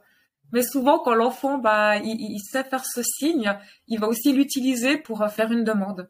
Mais 0.52 0.62
souvent, 0.62 1.00
quand 1.00 1.14
l'enfant, 1.14 1.58
bah, 1.58 1.96
il, 1.98 2.40
sait 2.40 2.64
faire 2.64 2.84
ce 2.84 3.02
signe, 3.02 3.52
il 3.88 3.98
va 3.98 4.06
aussi 4.06 4.32
l'utiliser 4.32 4.96
pour 4.96 5.26
faire 5.28 5.50
une 5.50 5.64
demande. 5.64 6.08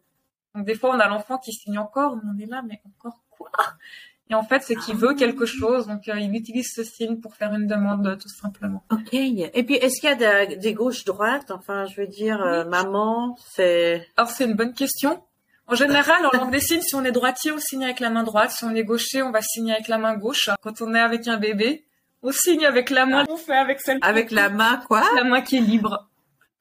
Donc 0.55 0.67
des 0.67 0.75
fois, 0.75 0.91
on 0.91 1.01
a 1.01 1.09
l'enfant 1.09 1.39
qui 1.39 1.53
signe 1.53 1.79
encore, 1.79 2.19
on 2.23 2.39
est 2.39 2.47
là, 2.47 2.63
mais 2.67 2.81
encore 2.85 3.21
quoi? 3.31 3.51
Et 4.31 4.35
en 4.35 4.43
fait, 4.43 4.63
c'est 4.63 4.75
qu'il 4.77 4.97
veut 4.97 5.15
quelque 5.15 5.47
chose, 5.47 5.87
donc 5.87 6.09
euh, 6.09 6.19
il 6.19 6.35
utilise 6.35 6.71
ce 6.75 6.85
signe 6.85 7.17
pour 7.17 7.35
faire 7.35 7.55
une 7.55 7.67
demande, 7.67 8.19
tout 8.21 8.29
simplement. 8.29 8.85
Ok. 8.91 9.15
Et 9.15 9.65
puis, 9.65 9.77
est-ce 9.77 10.01
qu'il 10.01 10.11
y 10.11 10.25
a 10.25 10.47
des 10.47 10.75
gauches-droites 10.75 11.51
Enfin, 11.51 11.87
je 11.87 12.01
veux 12.01 12.07
dire, 12.07 12.43
euh, 12.43 12.65
maman, 12.65 13.37
c'est... 13.55 14.07
Alors, 14.17 14.31
c'est 14.31 14.45
une 14.45 14.55
bonne 14.55 14.75
question. 14.75 15.23
En 15.67 15.75
général, 15.75 16.25
en 16.27 16.37
langue 16.37 16.51
des 16.51 16.61
signes, 16.61 16.81
si 16.81 16.95
on 16.95 17.05
est 17.05 17.13
droitier, 17.13 17.53
on 17.53 17.59
signe 17.59 17.85
avec 17.85 18.01
la 18.01 18.11
main 18.11 18.23
droite. 18.23 18.51
Si 18.51 18.65
on 18.65 18.75
est 18.75 18.85
gaucher, 18.85 19.23
on 19.23 19.31
va 19.31 19.43
signer 19.43 19.73
avec 19.73 19.89
la 19.89 19.99
main 19.99 20.17
gauche. 20.17 20.49
Quand 20.63 20.81
on 20.81 20.95
est 20.95 21.01
avec 21.01 21.29
un 21.29 21.37
bébé, 21.37 21.85
on 22.23 22.33
signe 22.33 22.65
avec 22.65 22.89
la 22.89 23.05
main. 23.05 23.25
On 23.29 23.37
fait 23.37 23.57
avec 23.57 23.81
celle. 23.81 23.99
Avec 24.01 24.31
la 24.31 24.49
main 24.49 24.81
quoi? 24.89 25.03
La 25.15 25.25
main 25.25 25.43
qui 25.43 25.57
est 25.57 25.61
libre. 25.61 26.09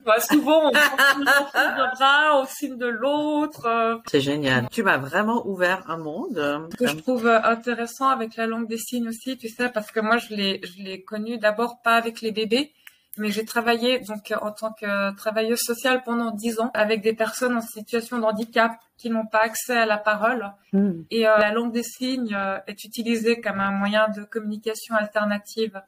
Bah, 0.08 0.22
souvent, 0.22 0.70
on 0.70 0.72
d'un 0.72 1.92
bras, 1.96 2.40
on 2.40 2.46
signe 2.46 2.78
de 2.78 2.88
l'autre. 2.88 3.66
Euh. 3.66 3.98
C'est 4.06 4.22
génial. 4.22 4.70
Tu 4.72 4.82
m'as 4.82 4.98
vraiment 4.98 5.46
ouvert 5.46 5.84
un 5.90 5.98
monde. 5.98 6.70
Ce 6.72 6.78
que 6.78 6.88
je 6.88 6.96
trouve 6.96 7.28
euh, 7.28 7.42
intéressant 7.44 8.08
avec 8.08 8.38
la 8.38 8.48
langue 8.48 8.70
des 8.70 8.78
signes 8.78 9.10
aussi, 9.10 9.38
tu 9.38 9.50
sais, 9.50 9.68
parce 9.68 9.92
que 9.92 10.00
moi, 10.00 10.18
je 10.18 10.34
l'ai, 10.34 10.62
je 10.64 10.82
l'ai 10.82 11.04
connu 11.04 11.38
d'abord 11.38 11.82
pas 11.82 11.98
avec 11.98 12.22
les 12.22 12.32
bébés, 12.32 12.72
mais 13.18 13.32
j'ai 13.32 13.44
travaillé 13.44 14.00
donc 14.00 14.34
en 14.42 14.52
tant 14.52 14.72
que 14.72 15.14
travailleuse 15.18 15.60
sociale 15.60 16.02
pendant 16.06 16.32
dix 16.32 16.62
ans 16.62 16.72
avec 16.74 17.02
des 17.02 17.14
personnes 17.14 17.58
en 17.58 17.62
situation 17.62 18.18
de 18.20 18.24
handicap 18.24 18.72
qui 18.96 19.10
n'ont 19.10 19.26
pas 19.26 19.42
accès 19.42 19.76
à 19.76 19.86
la 19.86 19.98
parole. 19.98 20.54
Hmm. 20.72 21.02
Et 21.12 21.28
euh, 21.28 21.38
la 21.38 21.52
langue 21.52 21.74
des 21.74 21.84
signes 21.84 22.38
est 22.66 22.86
utilisée 22.86 23.42
comme 23.42 23.60
un 23.60 23.72
moyen 23.72 24.08
de 24.08 24.24
communication 24.24 24.96
alternative 24.96 25.82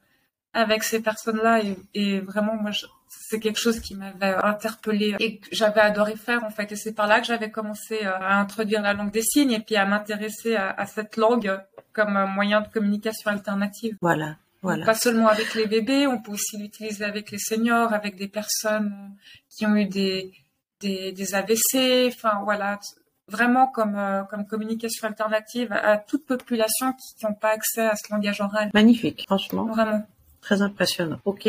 avec 0.52 0.82
ces 0.82 1.00
personnes-là 1.00 1.62
et, 1.62 1.78
et 1.94 2.20
vraiment 2.20 2.56
moi 2.56 2.72
c'est 3.10 3.40
quelque 3.40 3.58
chose 3.58 3.80
qui 3.80 3.96
m'avait 3.96 4.34
interpellée 4.42 5.16
et 5.18 5.38
que 5.38 5.48
j'avais 5.50 5.80
adoré 5.80 6.16
faire 6.16 6.44
en 6.44 6.50
fait 6.50 6.70
et 6.70 6.76
c'est 6.76 6.92
par 6.92 7.08
là 7.08 7.20
que 7.20 7.26
j'avais 7.26 7.50
commencé 7.50 7.98
euh, 8.04 8.12
à 8.12 8.38
introduire 8.38 8.82
la 8.82 8.94
langue 8.94 9.10
des 9.10 9.22
signes 9.22 9.50
et 9.50 9.60
puis 9.60 9.76
à 9.76 9.84
m'intéresser 9.84 10.54
à, 10.54 10.70
à, 10.70 10.86
cette 10.86 11.16
langue 11.16 11.58
comme 11.92 12.24
moyen 12.34 12.60
de 12.60 12.68
communication 12.68 13.30
alternative. 13.30 13.96
Voilà. 14.00 14.36
Voilà. 14.62 14.84
Pas 14.84 14.94
seulement 14.94 15.28
avec 15.28 15.54
les 15.54 15.66
bébés, 15.66 16.06
on 16.06 16.20
peut 16.20 16.32
aussi 16.32 16.58
l'utiliser 16.58 17.04
avec 17.04 17.30
les 17.30 17.38
seniors, 17.38 17.94
avec 17.94 18.16
des 18.16 18.28
personnes 18.28 19.16
qui 19.48 19.64
ont 19.64 19.74
eu 19.74 19.86
des, 19.86 20.32
des, 20.80 21.12
des 21.12 21.34
AVC, 21.34 22.08
enfin 22.08 22.42
voilà, 22.44 22.78
vraiment 23.26 23.68
comme 23.68 23.98
comme 24.28 24.46
communication 24.46 25.08
alternative 25.08 25.72
à, 25.72 25.96
toute 25.96 26.26
population 26.26 26.92
qui 26.92 27.24
n'ont 27.24 27.34
pas 27.34 27.52
accès 27.52 27.86
à 27.86 27.96
ce 27.96 28.12
langage 28.12 28.42
oral. 28.42 28.70
Magnifique, 28.74 29.24
franchement. 29.26 29.64
Vraiment. 29.64 30.06
Très 30.42 30.60
impressionnant. 30.60 31.20
Ok. 31.24 31.48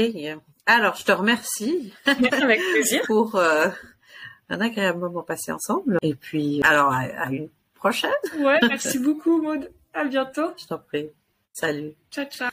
Alors, 0.65 0.95
je 0.95 1.03
te 1.03 1.11
remercie. 1.11 1.93
Avec 2.05 2.61
plaisir. 2.73 3.01
pour 3.07 3.35
un 3.35 4.61
agréable 4.61 4.99
moment 4.99 5.23
passé 5.23 5.51
ensemble. 5.51 5.97
Et 6.01 6.13
puis, 6.13 6.61
alors, 6.63 6.91
à, 6.91 7.31
une 7.31 7.49
prochaine. 7.73 8.11
Ouais, 8.39 8.59
merci 8.67 8.99
beaucoup, 8.99 9.41
Maud. 9.41 9.71
À 9.93 10.05
bientôt. 10.05 10.51
Je 10.57 10.67
t'en 10.67 10.77
prie. 10.77 11.09
Salut. 11.53 11.93
Ciao, 12.11 12.25
ciao. 12.25 12.49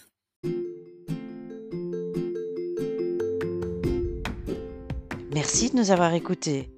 Merci 5.32 5.70
de 5.70 5.76
nous 5.76 5.90
avoir 5.90 6.14
écoutés. 6.14 6.70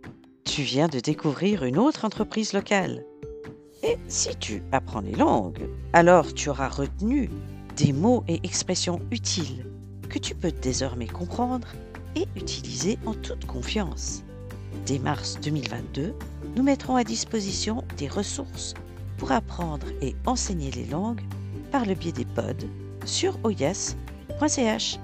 Tu 0.44 0.62
viens 0.62 0.88
de 0.88 1.00
découvrir 1.00 1.64
une 1.64 1.78
autre 1.78 2.04
entreprise 2.04 2.52
locale. 2.52 3.04
Et 3.82 3.96
si 4.08 4.36
tu 4.36 4.62
apprends 4.72 5.00
les 5.00 5.12
langues, 5.12 5.70
alors 5.92 6.34
tu 6.34 6.50
auras 6.50 6.68
retenu 6.68 7.30
des 7.76 7.92
mots 7.92 8.24
et 8.28 8.40
expressions 8.42 9.00
utiles 9.10 9.64
que 10.10 10.18
tu 10.18 10.34
peux 10.34 10.52
désormais 10.52 11.06
comprendre 11.06 11.68
et 12.16 12.26
utiliser 12.36 12.98
en 13.06 13.14
toute 13.14 13.46
confiance. 13.46 14.22
Dès 14.84 14.98
mars 14.98 15.38
2022, 15.42 16.14
nous 16.56 16.62
mettrons 16.62 16.96
à 16.96 17.04
disposition 17.04 17.84
des 17.96 18.08
ressources 18.08 18.74
pour 19.16 19.32
apprendre 19.32 19.86
et 20.02 20.14
enseigner 20.26 20.70
les 20.72 20.86
langues 20.86 21.22
par 21.70 21.86
le 21.86 21.94
biais 21.94 22.12
des 22.12 22.24
pods 22.24 22.66
sur 23.04 23.38
oyes.ch. 23.44 24.98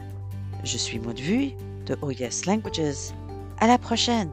Je 0.65 0.77
suis 0.77 0.99
Maud 0.99 1.19
Vuille 1.19 1.55
de 1.87 1.97
Oyes 2.03 2.45
Languages. 2.47 3.13
À 3.59 3.67
la 3.67 3.79
prochaine! 3.79 4.31